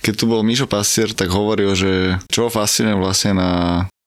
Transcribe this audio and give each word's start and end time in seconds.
keď 0.00 0.14
tu 0.16 0.24
bol 0.26 0.40
Mišo 0.44 0.66
Pastier, 0.66 1.12
tak 1.12 1.32
hovoril, 1.32 1.72
že 1.76 2.20
čo 2.32 2.48
ho 2.48 2.50
fascinuje 2.50 2.96
vlastne 2.96 3.36
na 3.36 3.50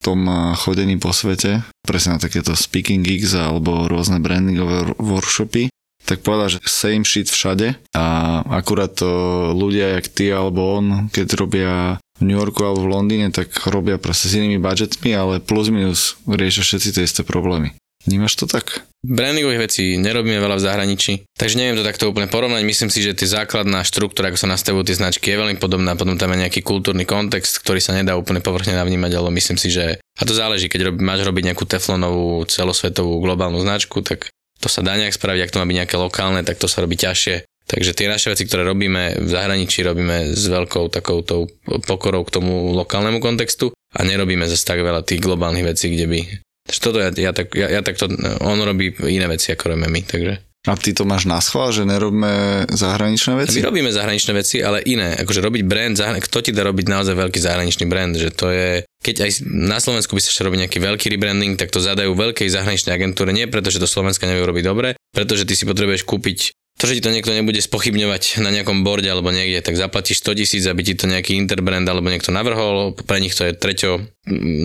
tom 0.04 0.28
chodení 0.60 1.00
po 1.00 1.16
svete, 1.16 1.64
presne 1.88 2.20
na 2.20 2.20
takéto 2.20 2.52
speaking 2.60 3.08
gigs 3.08 3.32
alebo 3.32 3.88
rôzne 3.88 4.20
brandingové 4.20 5.00
workshopy, 5.00 5.72
tak 6.04 6.20
povedal, 6.20 6.60
že 6.60 6.60
same 6.68 7.08
shit 7.08 7.32
všade 7.32 7.80
a 7.96 8.06
akurát 8.52 8.92
to 8.92 9.08
ľudia 9.56 9.96
jak 9.96 10.12
ty 10.12 10.28
alebo 10.28 10.76
on, 10.76 11.08
keď 11.08 11.28
robia 11.40 11.72
v 12.20 12.22
New 12.28 12.36
Yorku 12.36 12.68
alebo 12.68 12.84
v 12.84 12.92
Londýne, 12.92 13.32
tak 13.32 13.56
robia 13.72 13.96
proste 13.96 14.28
s 14.28 14.36
inými 14.36 14.60
budgetmi, 14.60 15.16
ale 15.16 15.40
plus 15.40 15.72
minus 15.72 16.20
riešia 16.28 16.68
všetci 16.68 16.90
tie 16.92 17.04
isté 17.08 17.22
problémy. 17.24 17.72
Vnímaš 18.04 18.36
to 18.36 18.46
tak? 18.46 18.84
Brandingových 19.04 19.68
vecí 19.68 20.00
nerobíme 20.00 20.40
veľa 20.40 20.60
v 20.60 20.66
zahraničí, 20.68 21.14
takže 21.36 21.60
neviem 21.60 21.76
to 21.76 21.84
takto 21.84 22.08
úplne 22.08 22.32
porovnať. 22.32 22.64
Myslím 22.64 22.88
si, 22.88 23.04
že 23.04 23.12
tie 23.12 23.28
základná 23.28 23.84
štruktúra, 23.84 24.32
ako 24.32 24.40
sa 24.40 24.52
nastavujú 24.52 24.88
tie 24.88 24.96
značky, 24.96 25.32
je 25.32 25.40
veľmi 25.44 25.60
podobná. 25.60 25.96
Potom 26.00 26.16
tam 26.16 26.32
je 26.32 26.48
nejaký 26.48 26.64
kultúrny 26.64 27.04
kontext, 27.04 27.60
ktorý 27.60 27.84
sa 27.84 27.96
nedá 27.96 28.16
úplne 28.16 28.40
povrchne 28.40 28.80
navnímať, 28.80 29.12
ale 29.20 29.30
myslím 29.36 29.60
si, 29.60 29.72
že 29.72 30.00
a 30.00 30.24
to 30.24 30.32
záleží, 30.32 30.72
keď 30.72 30.92
rob, 30.92 31.04
máš 31.04 31.28
robiť 31.28 31.52
nejakú 31.52 31.68
teflonovú 31.68 32.48
celosvetovú 32.48 33.20
globálnu 33.20 33.60
značku, 33.60 34.00
tak 34.00 34.32
to 34.64 34.72
sa 34.72 34.80
dá 34.80 34.96
nejak 34.96 35.16
spraviť, 35.16 35.44
ak 35.44 35.52
to 35.52 35.60
má 35.60 35.68
byť 35.68 35.78
nejaké 35.84 35.96
lokálne, 36.00 36.40
tak 36.48 36.56
to 36.56 36.72
sa 36.72 36.80
robí 36.80 36.96
ťažšie. 36.96 37.44
Takže 37.64 37.96
tie 37.96 38.12
naše 38.12 38.32
veci, 38.32 38.44
ktoré 38.48 38.68
robíme 38.68 39.24
v 39.24 39.28
zahraničí, 39.28 39.84
robíme 39.84 40.36
s 40.36 40.44
veľkou 40.48 40.92
takouto 40.92 41.48
pokorou 41.88 42.28
k 42.28 42.34
tomu 42.40 42.76
lokálnemu 42.76 43.24
kontextu 43.24 43.72
a 43.72 44.00
nerobíme 44.04 44.48
zase 44.48 44.64
tak 44.68 44.84
veľa 44.84 45.04
tých 45.04 45.24
globálnych 45.24 45.76
vecí, 45.76 45.92
kde 45.92 46.06
by 46.08 46.20
toto 46.68 47.00
ja, 47.00 47.12
ja, 47.12 47.32
tak, 47.36 47.52
ja, 47.56 47.68
ja 47.68 47.82
takto, 47.84 48.08
on 48.44 48.58
robí 48.64 48.96
iné 49.08 49.28
veci, 49.28 49.52
ako 49.52 49.76
robíme 49.76 49.92
my, 49.92 50.02
takže... 50.04 50.34
A 50.64 50.80
ty 50.80 50.96
to 50.96 51.04
máš 51.04 51.28
na 51.28 51.44
schvál, 51.44 51.76
že 51.76 51.84
nerobíme 51.84 52.64
zahraničné 52.72 53.36
veci? 53.36 53.60
My 53.60 53.68
robíme 53.68 53.92
zahraničné 53.92 54.32
veci, 54.32 54.64
ale 54.64 54.80
iné. 54.88 55.20
Akože 55.20 55.44
robiť 55.44 55.68
brand, 55.68 56.00
kto 56.00 56.40
ti 56.40 56.56
dá 56.56 56.64
robiť 56.64 56.88
naozaj 56.88 57.20
veľký 57.20 57.36
zahraničný 57.36 57.84
brand, 57.84 58.16
že 58.16 58.32
to 58.32 58.48
je... 58.48 58.88
Keď 59.04 59.16
aj 59.28 59.32
na 59.44 59.84
Slovensku 59.84 60.16
by 60.16 60.24
sa 60.24 60.32
ešte 60.32 60.48
robiť 60.48 60.64
nejaký 60.64 60.80
veľký 60.80 61.12
rebranding, 61.12 61.60
tak 61.60 61.68
to 61.68 61.84
zadajú 61.84 62.16
veľkej 62.16 62.48
zahraničnej 62.48 62.96
agentúre, 62.96 63.36
nie 63.36 63.44
preto, 63.52 63.68
že 63.68 63.84
to 63.84 63.92
Slovenska 63.92 64.24
nevie 64.24 64.40
robiť 64.40 64.64
dobre, 64.64 64.96
pretože 65.12 65.44
ty 65.44 65.52
si 65.52 65.68
potrebuješ 65.68 66.08
kúpiť 66.08 66.56
to, 66.82 66.90
že 66.90 67.00
ti 67.00 67.06
to 67.06 67.14
niekto 67.14 67.32
nebude 67.32 67.62
spochybňovať 67.62 68.44
na 68.44 68.50
nejakom 68.50 68.82
borde 68.82 69.06
alebo 69.08 69.30
niekde, 69.30 69.62
tak 69.64 69.80
zaplatíš 69.80 70.26
100 70.26 70.40
tisíc, 70.42 70.64
aby 70.66 70.82
ti 70.82 70.98
to 70.98 71.06
nejaký 71.08 71.38
interbrand 71.38 71.86
alebo 71.86 72.10
niekto 72.10 72.34
navrhol. 72.34 72.98
Pre 72.98 73.18
nich 73.22 73.38
to 73.38 73.48
je 73.48 73.54
treťo 73.54 74.04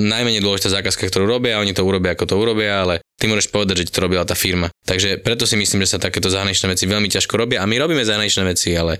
najmenej 0.08 0.42
dôležitá 0.42 0.72
zákazka, 0.80 1.06
ktorú 1.06 1.28
robia, 1.28 1.60
oni 1.60 1.76
to 1.76 1.84
urobia 1.84 2.16
ako 2.16 2.24
to 2.26 2.34
urobia, 2.40 2.82
ale 2.82 2.94
ty 3.20 3.28
môžeš 3.28 3.52
povedať, 3.52 3.84
že 3.84 3.92
to 3.92 4.02
robila 4.02 4.24
tá 4.24 4.32
firma. 4.34 4.72
Takže 4.88 5.20
preto 5.20 5.44
si 5.44 5.60
myslím, 5.60 5.84
že 5.84 5.94
sa 5.94 6.02
takéto 6.02 6.32
zahraničné 6.32 6.72
veci 6.72 6.88
veľmi 6.88 7.12
ťažko 7.12 7.34
robia 7.36 7.60
a 7.62 7.68
my 7.68 7.76
robíme 7.76 8.02
zahraničné 8.02 8.42
veci, 8.50 8.72
ale 8.72 8.98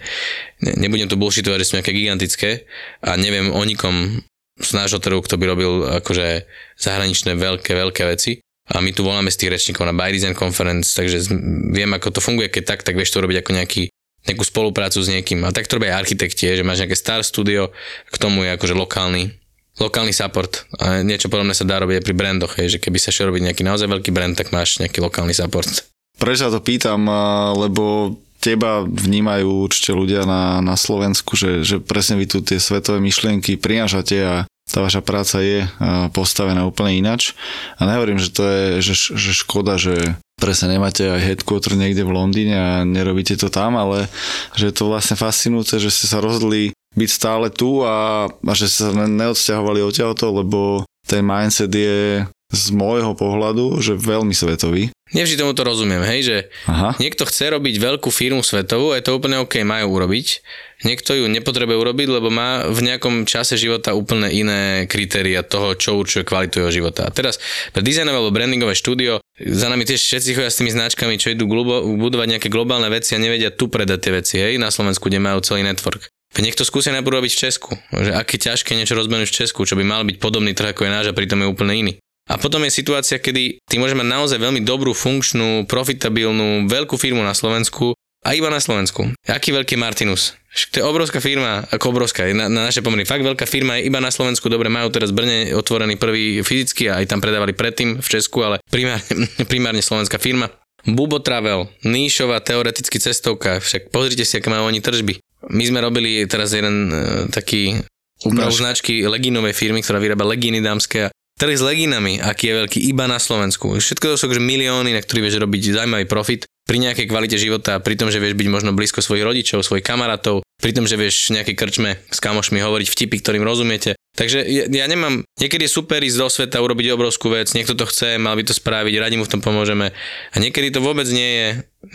nebudem 0.63 1.09
tu 1.09 1.17
bullshitovať, 1.17 1.59
že 1.59 1.67
sú 1.67 1.75
nejaké 1.81 1.97
gigantické 1.97 2.69
a 3.03 3.17
neviem 3.17 3.51
o 3.51 3.63
nikom 3.65 4.23
z 4.59 4.71
nášho 4.75 4.99
trhu, 4.99 5.23
kto 5.23 5.39
by 5.39 5.45
robil 5.47 5.71
akože 6.03 6.47
zahraničné 6.79 7.39
veľké, 7.39 7.79
veľké 7.79 8.03
veci 8.11 8.43
a 8.69 8.85
my 8.85 8.91
tu 8.93 9.01
voláme 9.01 9.33
z 9.33 9.41
tých 9.41 9.53
rečníkov 9.57 9.89
na 9.89 9.97
By 9.97 10.13
Design 10.13 10.37
Conference, 10.37 10.93
takže 10.93 11.33
viem, 11.73 11.89
ako 11.97 12.13
to 12.13 12.21
funguje, 12.21 12.53
keď 12.53 12.77
tak, 12.77 12.81
tak 12.85 13.01
vieš 13.01 13.17
to 13.17 13.25
robiť 13.25 13.41
ako 13.41 13.51
nejaký, 13.57 13.83
nejakú 14.29 14.45
spoluprácu 14.45 15.01
s 15.01 15.09
niekým. 15.09 15.41
A 15.49 15.53
tak 15.57 15.65
to 15.65 15.81
robia 15.81 15.97
aj 15.97 16.05
architekti, 16.05 16.53
že 16.53 16.67
máš 16.67 16.85
nejaké 16.85 16.97
star 16.97 17.25
studio, 17.25 17.73
k 18.13 18.17
tomu 18.21 18.45
je 18.45 18.53
akože 18.53 18.77
lokálny, 18.77 19.33
lokálny 19.81 20.13
support. 20.13 20.69
A 20.77 21.01
niečo 21.01 21.33
podobné 21.33 21.57
sa 21.57 21.65
dá 21.65 21.81
robiť 21.81 22.01
aj 22.01 22.05
pri 22.05 22.15
brandoch, 22.15 22.53
je, 22.61 22.77
že 22.77 22.83
keby 22.83 23.01
sa 23.01 23.09
šiel 23.09 23.33
robiť 23.33 23.49
nejaký 23.49 23.63
naozaj 23.65 23.89
veľký 23.89 24.11
brand, 24.13 24.37
tak 24.37 24.53
máš 24.53 24.85
nejaký 24.85 25.01
lokálny 25.01 25.33
support. 25.33 25.89
Prečo 26.21 26.45
sa 26.45 26.53
to 26.53 26.61
pýtam, 26.61 27.09
lebo 27.57 28.17
teba 28.39 28.87
vnímajú 28.87 29.67
určite 29.67 29.91
ľudia 29.95 30.23
na, 30.23 30.63
na 30.63 30.79
Slovensku, 30.79 31.35
že, 31.35 31.67
že 31.67 31.77
presne 31.83 32.19
vy 32.19 32.27
tu 32.31 32.39
tie 32.43 32.63
svetové 32.63 33.03
myšlienky 33.03 33.59
prinášate 33.59 34.17
a 34.23 34.35
tá 34.69 34.85
vaša 34.85 35.01
práca 35.01 35.41
je 35.41 35.65
postavená 36.13 36.69
úplne 36.69 37.01
inač. 37.01 37.33
A 37.81 37.89
nehovorím, 37.89 38.21
že 38.21 38.31
to 38.31 38.43
je 38.45 38.65
že, 38.85 38.95
že 39.17 39.33
škoda, 39.33 39.81
že 39.81 40.17
presne 40.39 40.79
nemáte 40.79 41.03
aj 41.03 41.25
headquarter 41.25 41.75
niekde 41.75 42.07
v 42.07 42.15
Londýne 42.15 42.57
a 42.57 42.71
nerobíte 42.87 43.35
to 43.35 43.51
tam, 43.51 43.75
ale 43.75 44.07
že 44.55 44.71
je 44.71 44.75
to 44.77 44.87
vlastne 44.87 45.19
fascinujúce, 45.19 45.83
že 45.83 45.91
ste 45.91 46.07
sa 46.07 46.23
rozhodli 46.23 46.71
byť 46.95 47.11
stále 47.11 47.51
tu 47.51 47.83
a, 47.83 48.31
a 48.31 48.53
že 48.55 48.71
ste 48.71 48.89
sa 48.89 48.93
neodsťahovali 48.95 49.83
odtiaľto, 49.83 50.31
lebo 50.31 50.87
ten 51.05 51.27
mindset 51.27 51.75
je 51.75 52.25
z 52.49 52.65
môjho 52.73 53.13
pohľadu, 53.13 53.83
že 53.85 53.99
veľmi 53.99 54.33
svetový. 54.33 54.89
Nevždy 55.17 55.41
tomu 55.41 55.57
to 55.57 55.65
rozumiem, 55.65 56.05
hej, 56.05 56.21
že 56.21 56.37
Aha. 56.69 56.93
niekto 57.01 57.25
chce 57.25 57.49
robiť 57.49 57.81
veľkú 57.81 58.13
firmu 58.13 58.45
svetovú 58.45 58.93
a 58.93 59.01
je 59.01 59.09
to 59.09 59.17
úplne 59.17 59.41
OK, 59.41 59.65
majú 59.65 59.97
urobiť. 59.97 60.45
Niekto 60.85 61.17
ju 61.17 61.25
nepotrebuje 61.33 61.81
urobiť, 61.81 62.09
lebo 62.13 62.29
má 62.29 62.69
v 62.69 62.87
nejakom 62.87 63.25
čase 63.25 63.57
života 63.57 63.97
úplne 63.97 64.29
iné 64.29 64.85
kritéria 64.85 65.41
toho, 65.41 65.75
čo 65.75 65.97
určuje 65.97 66.29
kvalitu 66.29 66.61
jeho 66.61 66.71
života. 66.71 67.09
A 67.09 67.11
teraz 67.11 67.41
pre 67.73 67.81
dizajnové 67.81 68.21
alebo 68.21 68.37
brandingové 68.37 68.77
štúdio, 68.77 69.19
za 69.41 69.67
nami 69.73 69.89
tiež 69.89 69.99
všetci 69.99 70.37
chodia 70.37 70.53
s 70.53 70.61
tými 70.61 70.71
značkami, 70.71 71.17
čo 71.17 71.33
idú 71.33 71.49
globo, 71.49 71.83
budovať 71.99 72.39
nejaké 72.39 72.49
globálne 72.53 72.87
veci 72.93 73.17
a 73.17 73.23
nevedia 73.23 73.49
tu 73.49 73.73
predať 73.73 73.99
tie 74.05 74.13
veci, 74.13 74.35
hej, 74.39 74.55
na 74.61 74.69
Slovensku, 74.69 75.09
kde 75.09 75.25
majú 75.25 75.41
celý 75.41 75.65
network. 75.65 76.07
Niekto 76.37 76.63
skúsia 76.69 76.93
najprv 76.93 77.25
robiť 77.25 77.33
v 77.33 77.41
Česku, 77.49 77.71
že 77.91 78.13
aké 78.13 78.37
ťažké 78.37 78.77
niečo 78.77 78.93
rozbehnúť 78.93 79.33
v 79.33 79.37
Česku, 79.43 79.65
čo 79.65 79.75
by 79.75 79.83
mal 79.83 80.05
byť 80.05 80.21
podobný 80.21 80.53
trh 80.53 80.77
ako 80.77 80.85
je 80.85 80.93
náš 80.93 81.07
a 81.09 81.17
pritom 81.17 81.41
je 81.41 81.49
úplne 81.49 81.73
iný. 81.73 81.93
A 82.29 82.37
potom 82.37 82.61
je 82.69 82.71
situácia, 82.71 83.17
kedy 83.17 83.65
ty 83.65 83.75
môžeš 83.81 83.97
mať 83.97 84.09
naozaj 84.09 84.39
veľmi 84.39 84.61
dobrú, 84.61 84.93
funkčnú, 84.93 85.65
profitabilnú, 85.65 86.69
veľkú 86.69 87.01
firmu 87.01 87.25
na 87.25 87.33
Slovensku 87.33 87.97
a 88.21 88.37
iba 88.37 88.53
na 88.53 88.61
Slovensku. 88.61 89.09
Aký 89.25 89.57
veľký 89.57 89.81
Martinus? 89.81 90.37
To 90.73 90.77
je 90.81 90.85
obrovská 90.85 91.23
firma, 91.23 91.65
ako 91.71 91.95
obrovská, 91.95 92.29
na, 92.35 92.51
na 92.51 92.69
naše 92.69 92.85
pomery. 92.85 93.09
Fakt 93.09 93.25
veľká 93.25 93.47
firma 93.49 93.79
je 93.79 93.89
iba 93.89 94.03
na 94.03 94.13
Slovensku, 94.13 94.53
dobre, 94.53 94.69
majú 94.69 94.93
teraz 94.93 95.15
v 95.15 95.25
Brne 95.25 95.39
otvorený 95.55 95.97
prvý 95.97 96.45
fyzicky 96.45 96.93
a 96.93 97.01
aj 97.01 97.15
tam 97.15 97.21
predávali 97.25 97.57
predtým 97.57 98.03
v 98.03 98.09
Česku, 98.09 98.45
ale 98.45 98.61
primárne, 98.69 99.05
primárne 99.53 99.81
slovenská 99.81 100.21
firma. 100.21 100.53
Bubo 100.89 101.21
Travel, 101.21 101.69
níšová 101.85 102.41
teoreticky 102.41 103.01
cestovka, 103.01 103.61
však 103.61 103.93
pozrite 103.93 104.25
si, 104.25 104.41
aké 104.41 104.49
majú 104.49 104.69
oni 104.69 104.81
tržby. 104.81 105.21
My 105.53 105.65
sme 105.69 105.79
robili 105.85 106.25
teraz 106.27 106.53
jeden 106.53 106.91
uh, 106.91 106.99
taký 107.31 107.83
úpravu 108.27 108.51
značky 108.51 109.07
legínovej 109.07 109.55
firmy, 109.55 109.79
ktorá 109.85 110.03
vyrába 110.03 110.27
legíny 110.27 110.59
dámske 110.59 111.07
a 111.07 111.13
trh 111.39 111.55
s 111.55 111.63
leginami, 111.63 112.19
aký 112.19 112.51
je 112.51 112.59
veľký 112.59 112.79
iba 112.91 113.07
na 113.07 113.23
Slovensku. 113.23 113.79
Všetko 113.79 114.13
to 114.13 114.17
sú 114.19 114.27
že 114.29 114.43
milióny, 114.43 114.91
na 114.91 115.01
ktorých 115.01 115.25
vieš 115.25 115.39
robiť 115.39 115.79
zaujímavý 115.79 116.05
profit 116.11 116.51
pri 116.67 116.83
nejakej 116.83 117.07
kvalite 117.07 117.39
života, 117.39 117.79
pri 117.79 117.95
tom, 117.95 118.11
že 118.11 118.19
vieš 118.19 118.35
byť 118.35 118.49
možno 118.51 118.75
blízko 118.75 119.01
svojich 119.01 119.25
rodičov, 119.25 119.63
svojich 119.63 119.87
kamarátov, 119.87 120.43
pri 120.59 120.75
tom, 120.75 120.91
že 120.91 120.99
vieš 120.99 121.31
nejaké 121.31 121.55
krčme 121.55 122.03
s 122.11 122.19
kamošmi 122.19 122.59
hovoriť 122.59 122.89
vtipy, 122.91 123.17
ktorým 123.23 123.47
rozumiete. 123.47 123.95
Takže 124.19 124.43
ja, 124.43 124.67
ja 124.67 124.87
nemám, 124.91 125.23
niekedy 125.39 125.71
je 125.71 125.77
super 125.79 126.03
ísť 126.03 126.19
do 126.19 126.27
sveta, 126.27 126.59
urobiť 126.59 126.91
obrovskú 126.91 127.31
vec, 127.31 127.55
niekto 127.55 127.79
to 127.79 127.87
chce, 127.87 128.19
mal 128.19 128.35
by 128.35 128.43
to 128.43 128.51
spraviť, 128.51 128.99
radi 128.99 129.15
mu 129.15 129.23
v 129.23 129.39
tom 129.39 129.39
pomôžeme. 129.39 129.95
A 130.35 130.37
niekedy 130.43 130.75
to 130.75 130.83
vôbec 130.83 131.07
nie 131.07 131.31
je, 131.39 131.47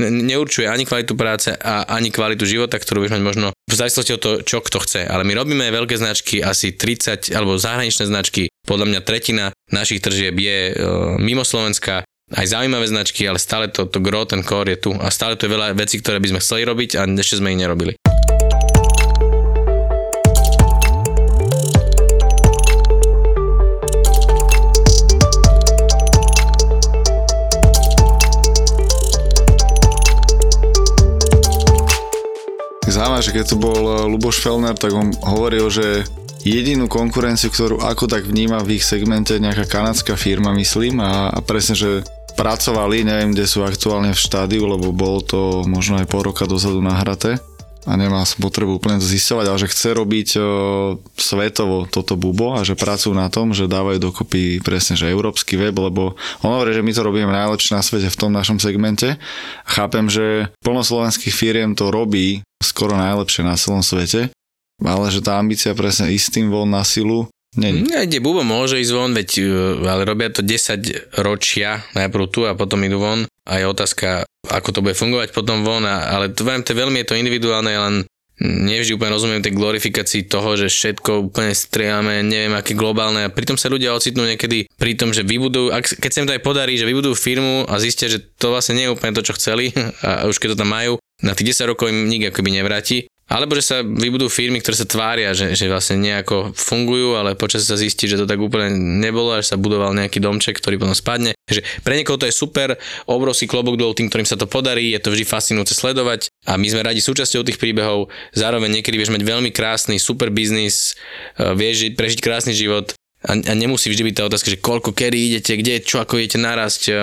neurčuje 0.07 0.63
ani 0.71 0.87
kvalitu 0.87 1.19
práce 1.19 1.51
a 1.51 1.83
ani 1.91 2.15
kvalitu 2.15 2.47
života, 2.47 2.79
ktorú 2.79 3.03
vieš 3.03 3.19
mať 3.19 3.23
možno 3.27 3.47
v 3.51 3.75
závislosti 3.75 4.15
od 4.15 4.21
toho, 4.23 4.35
čo 4.47 4.63
kto 4.63 4.79
chce. 4.79 5.03
Ale 5.03 5.27
my 5.27 5.35
robíme 5.35 5.67
veľké 5.67 5.99
značky, 5.99 6.39
asi 6.39 6.71
30 6.71 7.35
alebo 7.35 7.59
zahraničné 7.59 8.07
značky. 8.07 8.47
Podľa 8.63 8.87
mňa 8.87 8.99
tretina 9.03 9.45
našich 9.67 9.99
tržieb 9.99 10.39
je 10.39 10.71
e, 10.71 10.73
mimo 11.19 11.43
Slovenska, 11.43 12.07
aj 12.31 12.55
zaujímavé 12.55 12.87
značky, 12.87 13.27
ale 13.27 13.35
stále 13.35 13.67
to, 13.67 13.83
to 13.91 13.99
gro, 13.99 14.23
ten 14.23 14.47
core 14.47 14.79
je 14.79 14.87
tu 14.87 14.91
a 14.95 15.11
stále 15.11 15.35
to 15.35 15.45
je 15.45 15.53
veľa 15.59 15.75
vecí, 15.75 15.99
ktoré 15.99 16.23
by 16.23 16.31
sme 16.31 16.39
chceli 16.39 16.61
robiť 16.63 16.89
a 16.95 17.03
ešte 17.19 17.43
sme 17.43 17.51
ich 17.51 17.59
nerobili. 17.59 17.99
Zaujímavé, 32.93 33.25
že 33.25 33.33
keď 33.33 33.45
tu 33.49 33.55
bol 33.57 33.81
eh, 33.89 34.05
Luboš 34.05 34.37
Felner, 34.37 34.77
tak 34.77 34.93
on 34.93 35.09
hovoril, 35.25 35.65
že 35.73 36.05
jedinú 36.45 36.85
konkurenciu, 36.85 37.49
ktorú 37.49 37.81
ako 37.81 38.05
tak 38.05 38.29
vníma 38.29 38.61
v 38.61 38.77
ich 38.77 38.85
segmente 38.85 39.33
nejaká 39.41 39.65
kanadská 39.65 40.13
firma, 40.13 40.53
myslím, 40.53 41.01
a, 41.01 41.33
a 41.33 41.41
presne, 41.41 41.73
že 41.73 42.05
pracovali, 42.37 43.01
neviem, 43.01 43.33
kde 43.33 43.49
sú 43.49 43.65
aktuálne 43.65 44.13
v 44.13 44.19
štádiu, 44.21 44.69
lebo 44.69 44.93
bolo 44.93 45.25
to 45.25 45.65
možno 45.65 46.01
aj 46.01 46.09
pol 46.09 46.21
roka 46.21 46.45
dozadu 46.45 46.85
nahraté 46.85 47.41
a 47.83 47.93
nemá 47.99 48.23
potrebu 48.39 48.79
úplne 48.79 48.99
to 48.99 49.07
zistovať, 49.07 49.45
ale 49.47 49.61
že 49.61 49.71
chce 49.71 49.89
robiť 49.91 50.29
o, 50.35 50.41
svetovo 51.19 51.85
toto 51.91 52.15
bubo 52.15 52.55
a 52.55 52.63
že 52.63 52.79
pracujú 52.79 53.11
na 53.11 53.27
tom, 53.27 53.51
že 53.51 53.67
dávajú 53.67 53.99
dokopy 53.99 54.63
presne, 54.63 54.95
že 54.95 55.11
európsky 55.11 55.59
web, 55.59 55.75
lebo 55.75 56.15
on 56.43 56.49
hovorí, 56.55 56.71
že 56.71 56.85
my 56.85 56.91
to 56.95 57.01
robíme 57.03 57.31
najlepšie 57.31 57.75
na 57.75 57.83
svete 57.83 58.07
v 58.07 58.19
tom 58.19 58.31
našom 58.31 58.57
segmente. 58.63 59.19
Chápem, 59.67 60.07
že 60.07 60.51
plno 60.63 60.83
slovenských 60.83 61.35
firiem 61.35 61.75
to 61.75 61.91
robí 61.91 62.43
skoro 62.63 62.95
najlepšie 62.95 63.43
na 63.43 63.59
celom 63.59 63.83
svete, 63.83 64.31
ale 64.79 65.05
že 65.11 65.19
tá 65.19 65.35
ambícia 65.35 65.75
presne 65.75 66.11
istým 66.15 66.47
von 66.47 66.71
na 66.71 66.87
silu 66.87 67.27
Není. 67.53 67.85
Kde 67.85 68.17
Bubo 68.17 68.41
môže 68.41 68.81
ísť 68.81 68.93
von, 68.97 69.13
veď, 69.13 69.29
e, 69.37 69.45
ale 69.85 70.09
robia 70.09 70.33
to 70.33 70.41
10 70.41 71.21
ročia, 71.21 71.85
najprv 71.93 72.25
tu 72.33 72.49
a 72.49 72.57
potom 72.57 72.81
idú 72.81 72.97
von. 72.97 73.29
A 73.43 73.59
je 73.59 73.65
otázka, 73.67 74.23
ako 74.47 74.69
to 74.71 74.83
bude 74.83 74.95
fungovať 74.95 75.35
potom 75.35 75.67
von, 75.67 75.83
ale 75.83 76.31
to, 76.31 76.47
to 76.47 76.71
veľmi 76.71 77.03
je 77.03 77.07
to 77.11 77.19
individuálne, 77.19 77.71
len 77.71 77.95
nevždy 78.43 78.97
úplne 78.97 79.13
rozumiem 79.13 79.45
tej 79.45 79.53
glorifikácii 79.53 80.25
toho, 80.25 80.57
že 80.57 80.67
všetko 80.67 81.29
úplne 81.31 81.53
strieľame, 81.53 82.25
neviem 82.25 82.57
aké 82.57 82.73
globálne 82.73 83.23
a 83.23 83.33
pritom 83.33 83.55
sa 83.61 83.69
ľudia 83.69 83.93
ocitnú 83.93 84.25
niekedy 84.25 84.65
pri 84.73 84.97
tom, 84.97 85.13
že 85.13 85.21
vybudujú, 85.21 85.69
ak, 85.69 86.01
keď 86.01 86.09
sa 86.11 86.21
im 86.25 86.27
to 86.27 86.35
aj 86.35 86.41
podarí, 86.41 86.73
že 86.73 86.89
vybudujú 86.89 87.13
firmu 87.13 87.69
a 87.69 87.77
zistia, 87.77 88.09
že 88.09 88.19
to 88.41 88.49
vlastne 88.49 88.73
nie 88.73 88.89
je 88.89 88.93
úplne 88.93 89.13
to, 89.13 89.21
čo 89.21 89.37
chceli 89.37 89.69
a 90.07 90.25
už 90.25 90.41
keď 90.41 90.57
to 90.57 90.61
tam 90.65 90.73
majú, 90.73 90.97
na 91.21 91.37
tých 91.37 91.55
10 91.55 91.71
rokov 91.71 91.93
im 91.93 92.09
nik 92.09 92.33
akoby 92.33 92.49
nevráti 92.57 93.07
alebo 93.33 93.57
že 93.57 93.65
sa 93.65 93.77
vybudú 93.81 94.29
firmy, 94.29 94.61
ktoré 94.61 94.77
sa 94.77 94.85
tvária, 94.85 95.33
že, 95.33 95.57
že 95.57 95.65
vlastne 95.65 95.97
nejako 95.97 96.53
fungujú, 96.53 97.17
ale 97.17 97.33
počas 97.33 97.65
sa 97.65 97.73
zistí, 97.73 98.05
že 98.05 98.21
to 98.21 98.29
tak 98.29 98.37
úplne 98.37 98.77
nebolo, 98.77 99.33
až 99.33 99.49
sa 99.49 99.57
budoval 99.57 99.97
nejaký 99.97 100.21
domček, 100.21 100.61
ktorý 100.61 100.77
potom 100.77 100.93
spadne. 100.93 101.33
Že 101.49 101.65
pre 101.81 101.97
niekoho 101.97 102.21
to 102.21 102.29
je 102.29 102.35
super, 102.35 102.77
obrovský 103.09 103.49
klobok 103.49 103.73
dolu 103.73 103.97
tým, 103.97 104.13
ktorým 104.13 104.29
sa 104.29 104.37
to 104.37 104.45
podarí, 104.45 104.93
je 104.93 105.01
to 105.01 105.09
vždy 105.09 105.25
fascinujúce 105.25 105.73
sledovať 105.73 106.29
a 106.45 106.61
my 106.61 106.67
sme 106.69 106.85
radi 106.85 107.01
súčasťou 107.01 107.41
tých 107.41 107.57
príbehov. 107.57 108.13
Zároveň 108.37 108.69
niekedy 108.79 109.01
vieš 109.01 109.09
mať 109.09 109.25
veľmi 109.25 109.49
krásny, 109.49 109.97
super 109.97 110.29
biznis, 110.29 110.93
e, 111.41 111.57
vieš 111.57 111.89
prežiť 111.97 112.21
krásny 112.21 112.53
život 112.53 112.93
a, 113.25 113.33
nemusí 113.57 113.89
vždy 113.89 114.13
byť 114.13 114.15
tá 114.19 114.23
otázka, 114.29 114.53
že 114.53 114.61
koľko, 114.61 114.93
kedy 114.93 115.17
idete, 115.33 115.57
kde, 115.57 115.81
čo, 115.81 116.03
ako 116.03 116.21
idete 116.21 116.37
narásť. 116.37 116.81
E, 116.85 116.93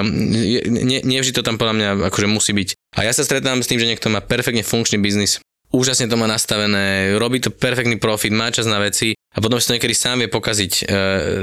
nie, 1.02 1.20
to 1.34 1.42
tam 1.42 1.58
podľa 1.58 1.74
mňa 1.74 1.88
akože 2.12 2.28
musí 2.30 2.54
byť. 2.54 2.68
A 3.00 3.08
ja 3.08 3.12
sa 3.16 3.26
stretám 3.26 3.58
s 3.58 3.66
tým, 3.66 3.82
že 3.82 3.88
niekto 3.88 4.12
má 4.12 4.22
perfektne 4.22 4.62
funkčný 4.62 5.00
biznis, 5.00 5.40
úžasne 5.70 6.10
to 6.10 6.18
má 6.18 6.26
nastavené, 6.26 7.14
robí 7.18 7.38
to 7.38 7.54
perfektný 7.54 7.98
profit, 7.98 8.34
má 8.34 8.50
čas 8.50 8.66
na 8.66 8.82
veci 8.82 9.14
a 9.14 9.38
potom 9.38 9.58
si 9.58 9.66
to 9.70 9.74
niekedy 9.78 9.94
sám 9.94 10.22
vie 10.22 10.28
pokaziť 10.30 10.72
e, 10.74 10.82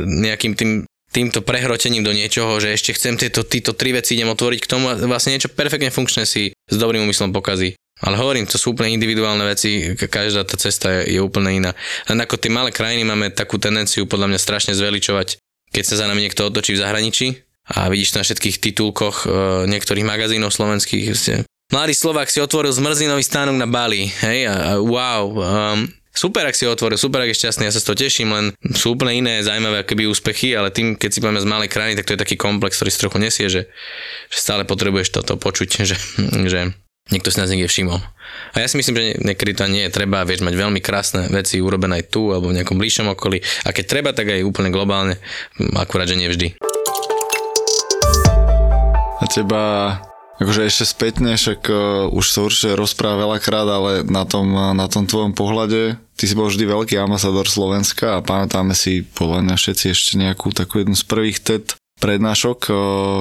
nejakým 0.05 0.53
tým 0.55 0.71
týmto 1.07 1.39
prehrotením 1.39 2.03
do 2.03 2.11
niečoho, 2.11 2.59
že 2.59 2.75
ešte 2.75 2.91
chcem 2.91 3.15
tieto, 3.15 3.47
tieto 3.47 3.71
tri 3.71 3.95
veci 3.95 4.19
idem 4.19 4.27
otvoriť 4.27 4.59
k 4.59 4.69
tomu 4.69 4.91
a 4.91 4.99
vlastne 4.99 5.33
niečo 5.33 5.47
perfektne 5.49 5.87
funkčné 5.87 6.27
si 6.27 6.51
s 6.51 6.75
dobrým 6.75 7.07
úmyslom 7.07 7.31
pokazí. 7.31 7.79
Ale 7.97 8.19
hovorím, 8.19 8.45
to 8.45 8.61
sú 8.61 8.77
úplne 8.77 8.93
individuálne 8.93 9.41
veci, 9.41 9.97
každá 9.97 10.45
tá 10.45 10.53
cesta 10.53 11.01
je, 11.01 11.17
je 11.17 11.19
úplne 11.23 11.49
iná. 11.57 11.71
Len 12.05 12.19
ako 12.21 12.37
tie 12.37 12.53
malé 12.53 12.69
krajiny 12.69 13.01
máme 13.01 13.33
takú 13.33 13.57
tendenciu 13.57 14.05
podľa 14.05 14.29
mňa 14.35 14.39
strašne 14.43 14.73
zveličovať, 14.77 15.41
keď 15.73 15.83
sa 15.87 15.95
za 16.03 16.05
nami 16.05 16.27
niekto 16.27 16.45
otočí 16.45 16.77
v 16.77 16.83
zahraničí 16.85 17.27
a 17.73 17.89
vidíš 17.89 18.13
na 18.13 18.21
všetkých 18.21 18.61
titulkoch 18.61 19.25
e, 19.25 19.27
niektorých 19.65 20.05
magazínov 20.05 20.53
slovenských, 20.53 21.09
Mladý 21.67 21.91
Slovák 21.99 22.31
si 22.31 22.39
otvoril 22.39 22.71
zmrzlinový 22.71 23.19
stánok 23.19 23.59
na 23.59 23.67
Bali, 23.67 24.07
hej, 24.23 24.47
a, 24.47 24.55
a 24.55 24.71
wow, 24.79 25.35
um, 25.35 25.83
super, 26.15 26.47
ak 26.47 26.55
si 26.55 26.63
ho 26.63 26.71
otvoril, 26.71 26.95
super, 26.95 27.19
ak 27.19 27.35
je 27.35 27.43
šťastný, 27.43 27.67
ja 27.67 27.75
sa 27.75 27.83
z 27.83 27.91
toho 27.91 27.99
teším, 27.99 28.31
len 28.31 28.45
sú 28.71 28.95
úplne 28.95 29.11
iné 29.11 29.43
zaujímavé 29.43 29.83
akoby 29.83 30.07
úspechy, 30.07 30.55
ale 30.55 30.71
tým, 30.71 30.95
keď 30.95 31.09
si 31.11 31.19
povieme 31.19 31.43
z 31.43 31.51
malej 31.51 31.67
krajiny, 31.67 31.99
tak 31.99 32.07
to 32.07 32.15
je 32.15 32.23
taký 32.23 32.39
komplex, 32.39 32.79
ktorý 32.79 32.87
si 32.87 33.03
trochu 33.03 33.19
nesie, 33.19 33.51
že, 33.51 33.67
že 34.31 34.37
stále 34.39 34.63
potrebuješ 34.63 35.11
toto 35.11 35.35
počuť, 35.35 35.83
že, 35.83 35.99
že 36.47 36.71
niekto 37.11 37.35
si 37.35 37.39
nás 37.43 37.51
niekde 37.51 37.67
všimol. 37.67 37.99
A 38.55 38.63
ja 38.63 38.67
si 38.71 38.79
myslím, 38.79 38.95
že 38.95 39.03
niekedy 39.27 39.51
to 39.51 39.67
nie 39.67 39.83
je 39.83 39.91
treba, 39.91 40.23
vieš, 40.23 40.47
mať 40.47 40.55
veľmi 40.55 40.79
krásne 40.79 41.27
veci 41.27 41.59
urobené 41.59 41.99
aj 41.99 42.15
tu 42.15 42.31
alebo 42.31 42.47
v 42.47 42.63
nejakom 42.63 42.79
bližšom 42.79 43.11
okolí. 43.11 43.43
A 43.67 43.75
keď 43.75 43.85
treba, 43.91 44.15
tak 44.15 44.31
aj 44.31 44.47
úplne 44.47 44.71
globálne, 44.71 45.19
akurát, 45.75 46.07
že 46.07 46.15
nie 46.15 46.31
vždy. 46.31 46.55
A 49.19 49.25
teba 49.27 49.99
Akože 50.37 50.69
ešte 50.69 50.85
spätne, 50.85 51.33
však 51.33 51.61
uh, 51.65 51.77
už 52.13 52.25
sa 52.29 52.45
určite 52.45 52.77
rozpráva 52.77 53.25
veľakrát, 53.25 53.65
ale 53.65 53.91
na 54.05 54.21
tom, 54.21 54.53
uh, 54.53 54.69
na 54.77 54.85
tom 54.85 55.09
tvojom 55.09 55.33
pohľade, 55.33 55.97
ty 56.13 56.23
si 56.29 56.37
bol 56.37 56.53
vždy 56.53 56.61
veľký 56.69 56.95
ambasador 57.01 57.49
Slovenska 57.49 58.21
a 58.21 58.25
pamätáme 58.25 58.77
si 58.77 59.01
podľa 59.01 59.41
mňa 59.49 59.55
všetci 59.57 59.85
ešte 59.89 60.13
nejakú 60.21 60.53
takú 60.53 60.85
jednu 60.85 60.93
z 60.93 61.05
prvých 61.09 61.41
TED 61.41 61.65
prednášok, 61.97 62.59
uh, 62.69 62.75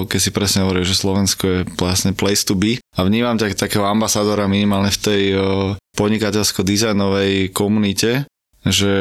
keď 0.04 0.20
si 0.20 0.30
presne 0.30 0.68
hovorí, 0.68 0.84
že 0.84 0.92
Slovensko 0.92 1.44
je 1.48 1.58
vlastne 1.80 2.12
place 2.12 2.44
to 2.44 2.52
be. 2.52 2.76
A 2.92 3.00
vnímam 3.08 3.40
ťa 3.40 3.56
takého 3.56 3.88
ambasadora 3.88 4.44
minimálne 4.44 4.92
v 4.92 5.00
tej 5.00 5.22
uh, 5.32 5.40
podnikateľsko-dizajnovej 5.96 7.56
komunite, 7.56 8.28
že 8.68 8.92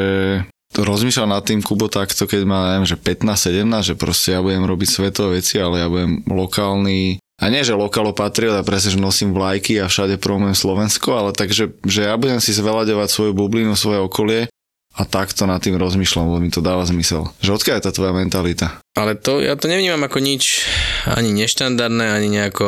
rozmýšľal 0.71 1.35
nad 1.35 1.43
tým 1.43 1.59
Kubo 1.59 1.91
takto, 1.91 2.27
keď 2.27 2.41
má, 2.47 2.59
neviem, 2.75 2.87
že 2.87 2.95
15-17, 2.95 3.91
že 3.91 3.95
proste 3.99 4.35
ja 4.35 4.39
budem 4.39 4.63
robiť 4.63 4.87
svetové 4.87 5.43
veci, 5.43 5.59
ale 5.59 5.83
ja 5.83 5.87
budem 5.91 6.23
lokálny 6.27 7.19
a 7.35 7.51
nie, 7.51 7.67
že 7.67 7.75
lokalopatriot 7.75 8.55
a 8.55 8.63
presne, 8.63 8.95
že 8.95 8.99
nosím 8.99 9.35
vlajky 9.35 9.83
a 9.83 9.91
všade 9.91 10.15
promujem 10.23 10.55
Slovensko, 10.55 11.19
ale 11.19 11.31
takže, 11.35 11.75
že 11.83 12.07
ja 12.07 12.15
budem 12.15 12.39
si 12.39 12.55
zveľaďovať 12.55 13.07
svoju 13.11 13.31
bublinu, 13.35 13.75
svoje 13.75 13.99
okolie 13.99 14.41
a 14.95 15.01
takto 15.03 15.43
nad 15.43 15.59
tým 15.59 15.75
rozmýšľam, 15.75 16.31
lebo 16.31 16.39
mi 16.39 16.47
to 16.47 16.63
dáva 16.63 16.87
zmysel. 16.87 17.27
Že 17.43 17.59
odkiaľ 17.59 17.75
je 17.75 17.85
tá 17.85 17.91
tvoja 17.91 18.15
mentalita? 18.15 18.79
Ale 18.95 19.19
to, 19.19 19.43
ja 19.43 19.59
to 19.59 19.67
nevnímam 19.67 19.99
ako 20.07 20.23
nič 20.23 20.63
ani 21.03 21.35
neštandardné, 21.35 22.15
ani 22.15 22.27
nejako 22.31 22.67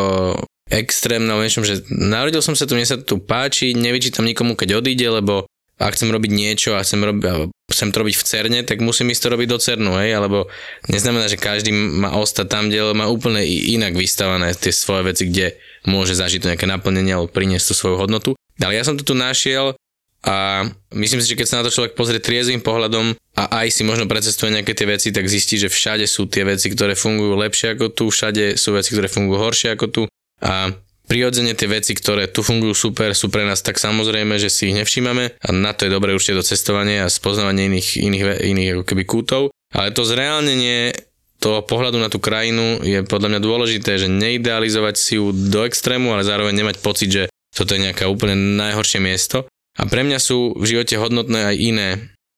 extrémne, 0.67 1.31
ale 1.31 1.47
niečom, 1.47 1.63
že 1.63 1.87
narodil 1.87 2.43
som 2.43 2.51
sa 2.51 2.67
tu, 2.67 2.75
mne 2.75 2.83
sa 2.83 2.99
tu 2.99 3.23
páči, 3.23 3.71
nevyčítam 3.71 4.27
nikomu, 4.27 4.59
keď 4.59 4.83
odíde, 4.83 5.07
lebo 5.07 5.47
ak 5.79 5.95
chcem 5.95 6.11
robiť 6.11 6.31
niečo 6.35 6.75
a 6.75 6.83
chcem, 6.83 6.99
robiť, 6.99 7.55
chcem 7.77 7.94
to 7.94 8.01
robiť 8.01 8.15
v 8.18 8.25
Cerne, 8.25 8.59
tak 8.65 8.81
musím 8.81 9.13
ísť 9.13 9.29
to 9.29 9.33
robiť 9.38 9.47
do 9.53 9.57
Cernu, 9.62 9.94
hej, 10.01 10.18
alebo 10.18 10.50
neznamená, 10.89 11.29
že 11.29 11.38
každý 11.38 11.69
má 11.69 12.18
ostať 12.18 12.47
tam, 12.50 12.74
kde 12.74 12.97
má 12.97 13.06
úplne 13.06 13.45
inak 13.45 13.94
vystavané 13.94 14.57
tie 14.57 14.74
svoje 14.74 15.13
veci, 15.13 15.29
kde 15.29 15.62
môže 15.85 16.18
zažiť 16.18 16.41
to 16.41 16.50
nejaké 16.50 16.65
naplnenie 16.65 17.13
alebo 17.13 17.29
priniesť 17.29 17.71
tú 17.71 17.74
svoju 17.77 17.95
hodnotu. 18.01 18.33
Ale 18.57 18.74
ja 18.74 18.81
som 18.81 18.97
to 18.97 19.06
tu 19.06 19.13
našiel 19.13 19.77
a 20.25 20.65
myslím 20.97 21.21
si, 21.21 21.29
že 21.29 21.38
keď 21.38 21.47
sa 21.47 21.57
na 21.62 21.65
to 21.69 21.71
človek 21.71 21.94
pozrie 21.94 22.18
triezvým 22.18 22.65
pohľadom 22.65 23.13
a 23.38 23.44
aj 23.63 23.69
si 23.69 23.85
možno 23.85 24.09
precestuje 24.09 24.50
nejaké 24.50 24.73
tie 24.73 24.89
veci, 24.89 25.13
tak 25.13 25.30
zistí, 25.30 25.62
že 25.62 25.69
všade 25.69 26.09
sú 26.09 26.25
tie 26.25 26.41
veci, 26.41 26.73
ktoré 26.73 26.97
fungujú 26.97 27.38
lepšie 27.38 27.77
ako 27.77 27.94
tu, 27.94 28.09
všade 28.09 28.57
sú 28.57 28.73
veci, 28.73 28.97
ktoré 28.97 29.07
fungujú 29.07 29.38
horšie 29.38 29.77
ako 29.77 29.85
tu 29.88 30.03
a 30.41 30.73
prirodzene 31.07 31.56
tie 31.56 31.71
veci, 31.71 31.95
ktoré 31.95 32.27
tu 32.27 32.44
fungujú 32.44 32.75
super, 32.75 33.15
sú 33.15 33.31
pre 33.31 33.48
nás 33.48 33.63
tak 33.63 33.80
samozrejme, 33.80 34.36
že 34.38 34.51
si 34.51 34.69
ich 34.69 34.77
nevšímame 34.77 35.39
a 35.39 35.50
na 35.56 35.71
to 35.71 35.88
je 35.88 35.95
dobré 35.95 36.12
určite 36.12 36.44
to 36.44 36.45
cestovanie 36.45 37.01
a 37.01 37.09
spoznávanie 37.09 37.71
iných, 37.71 37.89
iných, 38.04 38.24
iných 38.44 38.69
ako 38.77 38.83
keby 38.83 39.04
kútov. 39.07 39.50
Ale 39.71 39.95
to 39.95 40.04
zreálnenie 40.04 40.94
toho 41.39 41.63
pohľadu 41.63 41.98
na 42.01 42.12
tú 42.12 42.19
krajinu 42.19 42.83
je 42.83 43.01
podľa 43.07 43.38
mňa 43.38 43.42
dôležité, 43.42 43.92
že 43.98 44.12
neidealizovať 44.12 44.95
si 45.00 45.15
ju 45.15 45.31
do 45.31 45.63
extrému, 45.63 46.12
ale 46.12 46.27
zároveň 46.27 46.54
nemať 46.54 46.75
pocit, 46.83 47.09
že 47.09 47.24
toto 47.56 47.74
je 47.74 47.83
nejaké 47.88 48.04
úplne 48.06 48.36
najhoršie 48.57 49.00
miesto. 49.00 49.48
A 49.77 49.86
pre 49.86 50.01
mňa 50.01 50.18
sú 50.18 50.57
v 50.57 50.65
živote 50.65 50.98
hodnotné 50.98 51.54
aj 51.54 51.56
iné 51.56 51.89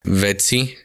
veci, 0.03 0.75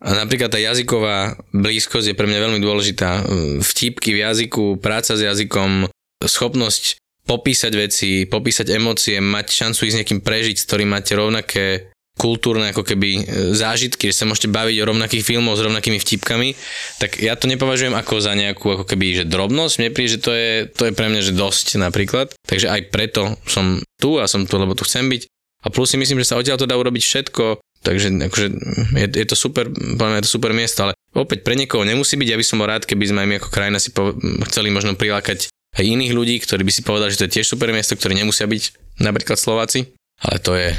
a 0.00 0.16
napríklad 0.16 0.48
tá 0.48 0.56
jazyková 0.56 1.36
blízkosť 1.52 2.12
je 2.12 2.16
pre 2.16 2.24
mňa 2.24 2.40
veľmi 2.40 2.60
dôležitá. 2.64 3.20
Vtipky 3.60 4.16
v 4.16 4.24
jazyku, 4.24 4.80
práca 4.80 5.12
s 5.12 5.20
jazykom, 5.20 5.92
schopnosť 6.24 6.96
popísať 7.30 7.72
veci, 7.78 8.26
popísať 8.26 8.74
emócie, 8.74 9.22
mať 9.22 9.46
šancu 9.54 9.86
ísť 9.86 9.94
s 9.94 10.00
niekým 10.02 10.20
prežiť, 10.26 10.56
s 10.58 10.66
ktorým 10.66 10.90
máte 10.90 11.14
rovnaké 11.14 11.94
kultúrne 12.18 12.74
ako 12.74 12.82
keby 12.84 13.08
e, 13.16 13.20
zážitky, 13.56 14.10
že 14.10 14.18
sa 14.18 14.28
môžete 14.28 14.52
baviť 14.52 14.76
o 14.82 14.88
rovnakých 14.92 15.24
filmoch 15.24 15.56
s 15.56 15.64
rovnakými 15.64 15.96
vtipkami, 15.96 16.52
tak 16.98 17.22
ja 17.22 17.38
to 17.38 17.48
nepovažujem 17.48 17.96
ako 17.96 18.20
za 18.20 18.36
nejakú 18.36 18.76
ako 18.76 18.84
keby, 18.84 19.22
že 19.22 19.30
drobnosť, 19.30 19.74
mne 19.80 19.94
príde, 19.94 20.18
že 20.18 20.20
to 20.20 20.32
je, 20.34 20.50
to 20.68 20.82
je 20.90 20.92
pre 20.92 21.06
mňa, 21.08 21.22
že 21.24 21.38
dosť 21.38 21.80
napríklad, 21.80 22.34
takže 22.44 22.66
aj 22.68 22.80
preto 22.92 23.38
som 23.48 23.80
tu 23.96 24.20
a 24.20 24.28
som 24.28 24.44
tu, 24.44 24.58
lebo 24.60 24.76
tu 24.76 24.84
chcem 24.84 25.06
byť. 25.06 25.22
A 25.64 25.72
plus 25.72 25.92
si 25.92 25.96
myslím, 25.96 26.20
že 26.20 26.34
sa 26.34 26.36
odtiaľ 26.36 26.60
to 26.60 26.68
dá 26.68 26.76
urobiť 26.76 27.04
všetko, 27.04 27.44
takže 27.80 28.08
akože 28.28 28.46
je, 29.00 29.06
je 29.16 29.26
to 29.28 29.36
super, 29.38 29.70
poviem, 29.72 30.20
je 30.20 30.24
to 30.28 30.34
super 30.36 30.52
miesto, 30.52 30.84
ale 30.84 30.92
opäť 31.16 31.40
pre 31.40 31.56
niekoho 31.56 31.88
nemusí 31.88 32.20
byť, 32.20 32.28
ja 32.28 32.40
by 32.40 32.44
som 32.44 32.60
bol 32.60 32.68
rád, 32.68 32.84
keby 32.84 33.04
sme 33.08 33.24
aj 33.24 33.28
my 33.28 33.34
ako 33.40 33.48
krajina 33.48 33.78
si 33.80 33.92
po, 33.96 34.12
chceli 34.48 34.68
možno 34.68 34.92
prilákať 34.92 35.48
aj 35.76 35.84
iných 35.86 36.12
ľudí, 36.14 36.36
ktorí 36.42 36.62
by 36.66 36.72
si 36.74 36.82
povedali, 36.82 37.14
že 37.14 37.22
to 37.22 37.26
je 37.30 37.34
tiež 37.40 37.46
super 37.46 37.70
miesto, 37.70 37.94
ktoré 37.94 38.14
nemusia 38.16 38.46
byť 38.46 38.96
napríklad 38.98 39.38
Slováci, 39.38 39.94
ale 40.20 40.36
to 40.42 40.52
je, 40.58 40.74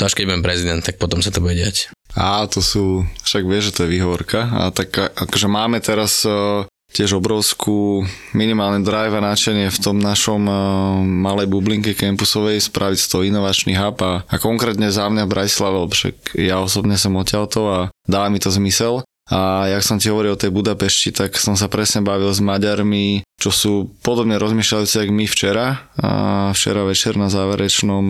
až 0.00 0.12
keď 0.12 0.24
budem 0.32 0.44
prezident, 0.44 0.82
tak 0.82 0.96
potom 0.96 1.20
sa 1.20 1.30
to 1.30 1.44
bude 1.44 1.58
diať. 1.58 1.92
Á, 2.12 2.44
to 2.48 2.60
sú, 2.60 3.08
však 3.24 3.44
vieš, 3.48 3.72
že 3.72 3.74
to 3.76 3.80
je 3.88 3.94
výhovorka. 3.96 4.44
A 4.52 4.68
tak 4.68 4.92
akože 5.00 5.48
máme 5.48 5.80
teraz 5.80 6.20
uh, 6.28 6.68
tiež 6.92 7.16
obrovskú 7.16 8.04
minimálne 8.36 8.84
drive 8.84 9.16
a 9.16 9.24
náčenie 9.24 9.72
v 9.72 9.80
tom 9.80 9.96
našom 9.96 10.44
uh, 10.44 10.56
malej 11.00 11.48
bublinke 11.48 11.96
campusovej 11.96 12.60
spraviť 12.60 12.98
z 13.00 13.08
toho 13.08 13.22
inovačný 13.24 13.80
hub 13.80 13.96
a, 14.04 14.28
a 14.28 14.36
konkrétne 14.36 14.92
za 14.92 15.08
mňa 15.08 15.24
Bratislava, 15.24 15.88
však 15.88 16.36
ja 16.36 16.60
osobne 16.60 17.00
som 17.00 17.16
odtiaľto 17.16 17.60
a 17.72 17.78
dá 18.04 18.28
mi 18.28 18.36
to 18.36 18.52
zmysel. 18.52 19.00
A 19.30 19.70
jak 19.70 19.86
som 19.86 20.02
ti 20.02 20.10
hovoril 20.10 20.34
o 20.34 20.40
tej 20.40 20.50
Budapešti, 20.50 21.14
tak 21.14 21.38
som 21.38 21.54
sa 21.54 21.70
presne 21.70 22.02
bavil 22.02 22.34
s 22.34 22.42
Maďarmi, 22.42 23.22
čo 23.38 23.54
sú 23.54 23.72
podobne 24.02 24.34
rozmýšľajúci, 24.36 24.96
ako 24.98 25.12
my 25.14 25.26
včera. 25.30 25.66
A 26.02 26.10
včera 26.50 26.82
večer 26.82 27.14
na 27.14 27.30
záverečnom 27.30 28.04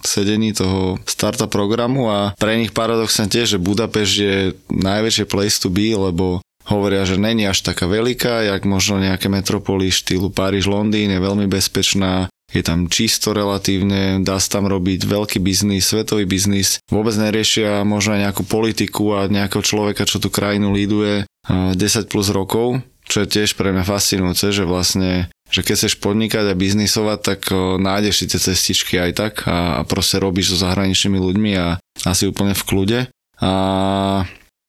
sedení 0.00 0.56
toho 0.56 0.96
startup 1.04 1.52
programu 1.52 2.08
a 2.08 2.32
pre 2.40 2.56
nich 2.56 2.72
paradoxne 2.72 3.28
tiež, 3.28 3.56
že 3.56 3.62
Budapešť 3.62 4.14
je 4.16 4.36
najväčšie 4.72 5.24
place 5.28 5.60
to 5.60 5.68
be, 5.68 5.92
lebo 5.92 6.40
hovoria, 6.64 7.04
že 7.04 7.20
není 7.20 7.44
až 7.44 7.60
taká 7.60 7.84
veľká, 7.84 8.48
jak 8.48 8.64
možno 8.64 8.96
nejaké 8.96 9.28
metropoly 9.28 9.92
štýlu 9.92 10.32
Paríž, 10.32 10.64
Londýn, 10.64 11.12
je 11.12 11.20
veľmi 11.20 11.44
bezpečná, 11.44 12.32
je 12.54 12.62
tam 12.62 12.86
čisto 12.86 13.34
relatívne, 13.34 14.22
dá 14.22 14.38
sa 14.38 14.58
tam 14.58 14.70
robiť 14.70 15.10
veľký 15.10 15.42
biznis, 15.42 15.90
svetový 15.90 16.22
biznis. 16.22 16.78
Vôbec 16.86 17.18
neriešia 17.18 17.82
možno 17.82 18.14
aj 18.14 18.30
nejakú 18.30 18.42
politiku 18.46 19.18
a 19.18 19.26
nejakého 19.26 19.66
človeka, 19.66 20.06
čo 20.06 20.22
tú 20.22 20.30
krajinu 20.30 20.70
líduje 20.70 21.26
10 21.50 21.74
plus 22.06 22.30
rokov, 22.30 22.78
čo 23.04 23.26
je 23.26 23.28
tiež 23.28 23.58
pre 23.58 23.74
mňa 23.74 23.84
fascinujúce, 23.84 24.54
že 24.54 24.64
vlastne 24.64 25.28
že 25.52 25.60
keď 25.60 25.74
chceš 25.76 26.00
podnikať 26.00 26.50
a 26.50 26.58
biznisovať, 26.58 27.18
tak 27.20 27.40
nájdeš 27.78 28.14
si 28.16 28.24
tie 28.26 28.40
cestičky 28.42 28.98
aj 28.98 29.12
tak 29.14 29.34
a, 29.46 29.78
a 29.78 29.80
proste 29.86 30.18
robíš 30.18 30.56
so 30.56 30.66
zahraničnými 30.66 31.20
ľuďmi 31.20 31.52
a 31.54 31.78
asi 32.02 32.26
úplne 32.26 32.56
v 32.58 32.66
kľude. 32.66 33.00
A 33.38 33.52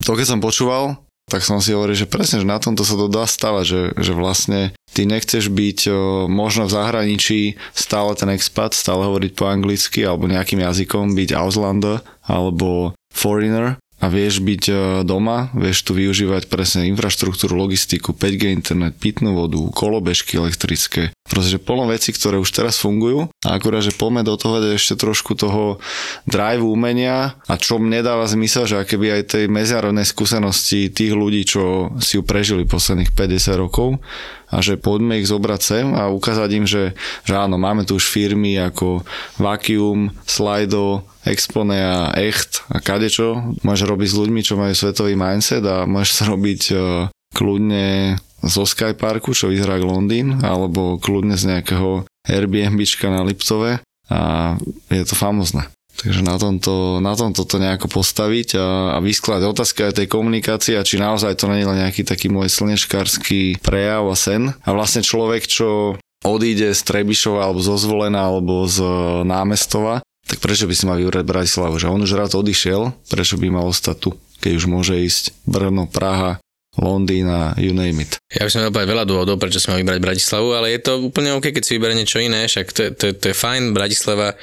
to 0.04 0.14
keď 0.14 0.36
som 0.36 0.44
počúval, 0.44 1.00
tak 1.26 1.42
som 1.42 1.58
si 1.58 1.74
hovoril, 1.74 1.98
že 1.98 2.10
presne, 2.10 2.42
že 2.42 2.48
na 2.48 2.62
tomto 2.62 2.86
sa 2.86 2.94
to 2.94 3.10
dá 3.10 3.26
stavať, 3.26 3.66
že, 3.66 3.82
že 3.98 4.14
vlastne 4.14 4.78
ty 4.94 5.10
nechceš 5.10 5.50
byť 5.50 5.80
o, 5.90 5.94
možno 6.30 6.70
v 6.70 6.76
zahraničí 6.78 7.40
stále 7.74 8.14
ten 8.14 8.30
expat, 8.30 8.78
stále 8.78 9.10
hovoriť 9.10 9.32
po 9.34 9.50
anglicky 9.50 10.06
alebo 10.06 10.30
nejakým 10.30 10.62
jazykom, 10.62 11.18
byť 11.18 11.30
Auslander 11.34 12.06
alebo 12.30 12.94
foreigner, 13.10 13.82
a 14.04 14.12
vieš 14.12 14.44
byť 14.44 14.64
e, 14.68 14.74
doma, 15.08 15.50
vieš 15.56 15.88
tu 15.88 15.96
využívať 15.96 16.52
presne 16.52 16.92
infraštruktúru, 16.92 17.56
logistiku, 17.56 18.12
5G 18.12 18.52
internet, 18.52 19.00
pitnú 19.00 19.34
vodu, 19.34 19.58
kolobežky 19.72 20.36
elektrické. 20.36 21.15
Proste, 21.26 21.58
že 21.58 21.66
plno 21.66 21.90
veci, 21.90 22.14
ktoré 22.14 22.38
už 22.38 22.54
teraz 22.54 22.78
fungujú. 22.78 23.34
A 23.42 23.58
akurát, 23.58 23.82
že 23.82 23.98
poďme 23.98 24.22
do 24.22 24.38
toho 24.38 24.62
ešte 24.62 24.94
trošku 24.94 25.34
toho 25.34 25.82
drive 26.30 26.62
umenia. 26.62 27.42
A 27.50 27.58
čo 27.58 27.82
mne 27.82 28.06
dáva 28.06 28.30
zmysel, 28.30 28.70
že 28.70 28.78
aké 28.78 29.02
by 29.02 29.18
aj 29.18 29.34
tej 29.34 29.44
medzinárodnej 29.50 30.06
skúsenosti 30.06 30.94
tých 30.94 31.18
ľudí, 31.18 31.42
čo 31.50 31.90
si 31.98 32.22
ju 32.22 32.24
prežili 32.24 32.70
posledných 32.70 33.10
50 33.18 33.58
rokov. 33.58 33.98
A 34.54 34.62
že 34.62 34.78
poďme 34.78 35.18
ich 35.18 35.26
zobrať 35.26 35.62
sem 35.66 35.88
a 35.98 36.14
ukázať 36.14 36.50
im, 36.62 36.70
že, 36.70 36.94
že 37.26 37.34
áno, 37.34 37.58
máme 37.58 37.90
tu 37.90 37.98
už 37.98 38.06
firmy 38.06 38.62
ako 38.62 39.02
Vacuum, 39.42 40.14
Slido, 40.30 41.10
Expone 41.26 41.82
a 41.82 42.14
Echt 42.14 42.62
a 42.70 42.78
kadečo. 42.78 43.58
Môžeš 43.66 43.90
robiť 43.90 44.10
s 44.14 44.20
ľuďmi, 44.22 44.42
čo 44.46 44.62
majú 44.62 44.78
svetový 44.78 45.18
mindset 45.18 45.66
a 45.66 45.90
môžeš 45.90 46.14
sa 46.14 46.26
robiť 46.30 46.62
uh, 46.78 47.10
kľudne 47.34 48.16
zo 48.46 48.64
Skyparku, 48.64 49.34
čo 49.34 49.50
vyzerá 49.50 49.82
Londýn, 49.82 50.40
alebo 50.46 51.02
kľudne 51.02 51.34
z 51.36 51.50
nejakého 51.50 52.06
Airbnbčka 52.30 53.10
na 53.10 53.26
Liptove 53.26 53.82
a 54.10 54.20
je 54.94 55.04
to 55.06 55.18
famozne. 55.18 55.66
Takže 55.96 56.28
na 56.28 56.36
tomto, 56.36 57.00
na 57.00 57.16
tomto 57.16 57.48
to 57.48 57.56
nejako 57.56 57.88
postaviť 57.88 58.60
a, 58.60 58.68
a 58.94 58.98
vyskladať. 59.00 59.48
Otázka 59.48 59.82
je 59.88 60.04
tej 60.04 60.08
komunikácie, 60.12 60.76
či 60.84 61.00
naozaj 61.00 61.40
to 61.40 61.48
nie 61.48 61.64
len 61.64 61.80
nejaký 61.80 62.04
taký 62.04 62.28
môj 62.28 62.52
slnečkársky 62.52 63.64
prejav 63.64 64.04
a 64.12 64.16
sen. 64.20 64.52
A 64.68 64.70
vlastne 64.76 65.00
človek, 65.00 65.48
čo 65.48 65.96
odíde 66.28 66.76
z 66.76 66.82
Trebišova 66.84 67.48
alebo 67.48 67.64
zo 67.64 67.80
Zvolena 67.80 68.28
alebo 68.28 68.68
z 68.68 68.84
Námestova, 69.24 70.04
tak 70.26 70.44
prečo 70.44 70.68
by 70.68 70.74
si 70.76 70.84
mal 70.84 71.00
vybrať 71.00 71.24
Bratislavu? 71.24 71.80
Že 71.80 71.94
on 71.94 72.04
už 72.04 72.18
rád 72.18 72.34
odišiel, 72.36 72.92
prečo 73.08 73.40
by 73.40 73.48
mal 73.48 73.70
ostať 73.70 73.96
tu, 73.96 74.10
keď 74.44 74.52
už 74.58 74.66
môže 74.68 75.00
ísť 75.00 75.32
Brno, 75.48 75.88
Praha, 75.88 76.44
Londýn 76.80 77.28
a 77.32 77.56
you 77.56 77.72
name 77.72 78.04
it. 78.04 78.20
Ja 78.36 78.44
by 78.44 78.52
som 78.52 78.68
mal 78.68 78.74
veľa 78.74 79.08
dôvodov, 79.08 79.40
prečo 79.40 79.64
mal 79.72 79.80
vybrať 79.80 80.00
Bratislavu, 80.04 80.52
ale 80.56 80.76
je 80.76 80.80
to 80.84 80.92
úplne 81.08 81.36
OK, 81.36 81.56
keď 81.56 81.64
si 81.64 81.76
vyberie 81.80 81.96
niečo 81.96 82.20
iné, 82.20 82.48
však 82.48 82.68
to, 82.76 82.82
to, 82.96 83.06
to 83.16 83.26
je 83.32 83.36
fajn, 83.36 83.72
Bratislava 83.72 84.36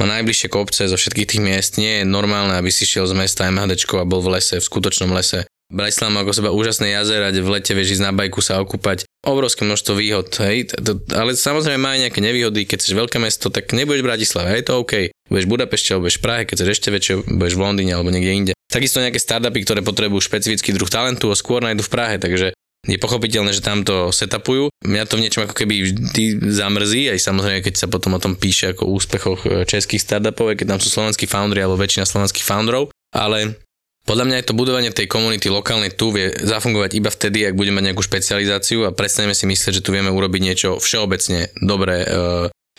má 0.00 0.04
najbližšie 0.10 0.50
kopce 0.50 0.90
zo 0.90 0.98
všetkých 0.98 1.28
tých 1.30 1.42
miest, 1.42 1.78
nie 1.78 2.02
je 2.02 2.04
normálne, 2.04 2.58
aby 2.58 2.70
si 2.74 2.82
šiel 2.82 3.06
z 3.06 3.14
mesta 3.14 3.46
MHD 3.46 3.86
a 3.86 4.04
bol 4.06 4.18
v 4.22 4.38
lese, 4.38 4.58
v 4.58 4.66
skutočnom 4.66 5.14
lese. 5.14 5.46
Bratislava 5.66 6.14
má 6.14 6.20
ako 6.22 6.34
seba 6.34 6.50
úžasné 6.54 6.94
jazera, 6.94 7.34
kde 7.34 7.42
v 7.42 7.50
lete 7.58 7.74
vieš 7.74 7.98
ísť 7.98 8.04
na 8.06 8.14
bajku 8.14 8.38
sa 8.38 8.62
okúpať. 8.62 9.02
Obrovské 9.26 9.66
množstvo 9.66 9.98
výhod, 9.98 10.30
hej, 10.38 10.70
ale 11.10 11.34
samozrejme 11.34 11.82
má 11.82 11.98
aj 11.98 12.00
nejaké 12.06 12.20
nevýhody, 12.22 12.62
keď 12.62 12.78
chceš 12.78 12.94
veľké 12.94 13.18
mesto, 13.18 13.50
tak 13.50 13.74
nebudeš 13.74 14.06
v 14.06 14.08
Bratislave, 14.14 14.54
je 14.54 14.64
to 14.70 14.78
OK. 14.78 15.10
Budeš 15.26 15.46
v 15.50 15.52
Budapešti 15.58 15.88
alebo 15.90 16.06
budeš 16.06 16.18
v 16.18 16.24
Prahe, 16.30 16.42
keď 16.46 16.54
chceš 16.62 16.70
ešte 16.78 16.88
väčšie, 16.94 17.14
budeš 17.34 17.54
v 17.58 17.62
Londýne 17.66 17.92
alebo 17.98 18.14
niekde 18.14 18.32
inde. 18.32 18.52
Takisto 18.70 19.02
nejaké 19.02 19.18
startupy, 19.18 19.66
ktoré 19.66 19.82
potrebujú 19.82 20.22
špecifický 20.22 20.70
druh 20.70 20.86
talentu 20.86 21.26
a 21.26 21.34
skôr 21.34 21.58
nájdu 21.58 21.82
v 21.82 21.90
Prahe, 21.90 22.16
takže 22.22 22.54
je 22.86 23.02
pochopiteľné, 23.02 23.50
že 23.50 23.66
tam 23.66 23.82
to 23.82 24.14
setupujú. 24.14 24.70
Mňa 24.86 25.10
to 25.10 25.18
v 25.18 25.22
niečom 25.26 25.42
ako 25.42 25.58
keby 25.58 25.74
vždy 25.90 26.24
zamrzí, 26.54 27.10
aj 27.10 27.18
samozrejme, 27.18 27.66
keď 27.66 27.74
sa 27.74 27.90
potom 27.90 28.14
o 28.14 28.22
tom 28.22 28.38
píše 28.38 28.70
ako 28.70 28.86
o 28.86 28.94
úspechoch 28.94 29.42
e, 29.42 29.66
českých 29.66 30.06
startupov, 30.06 30.54
keď 30.54 30.78
tam 30.78 30.80
sú 30.80 30.88
slovenskí 30.94 31.26
foundry 31.26 31.66
alebo 31.66 31.74
väčšina 31.74 32.06
slovenských 32.06 32.46
founderov, 32.46 32.94
ale 33.10 33.58
podľa 34.06 34.24
mňa 34.30 34.36
aj 34.38 34.46
to 34.46 34.54
budovanie 34.54 34.94
tej 34.94 35.10
komunity 35.10 35.50
lokálnej 35.50 35.90
tu 35.90 36.14
vie 36.14 36.30
zafungovať 36.30 36.90
iba 36.94 37.10
vtedy, 37.10 37.42
ak 37.50 37.58
budeme 37.58 37.82
mať 37.82 37.92
nejakú 37.92 38.02
špecializáciu 38.06 38.86
a 38.86 38.94
prestaneme 38.94 39.34
si 39.34 39.50
myslieť, 39.50 39.82
že 39.82 39.84
tu 39.84 39.90
vieme 39.90 40.14
urobiť 40.14 40.40
niečo 40.40 40.68
všeobecne 40.78 41.50
dobré. 41.58 42.06
E, 42.06 42.08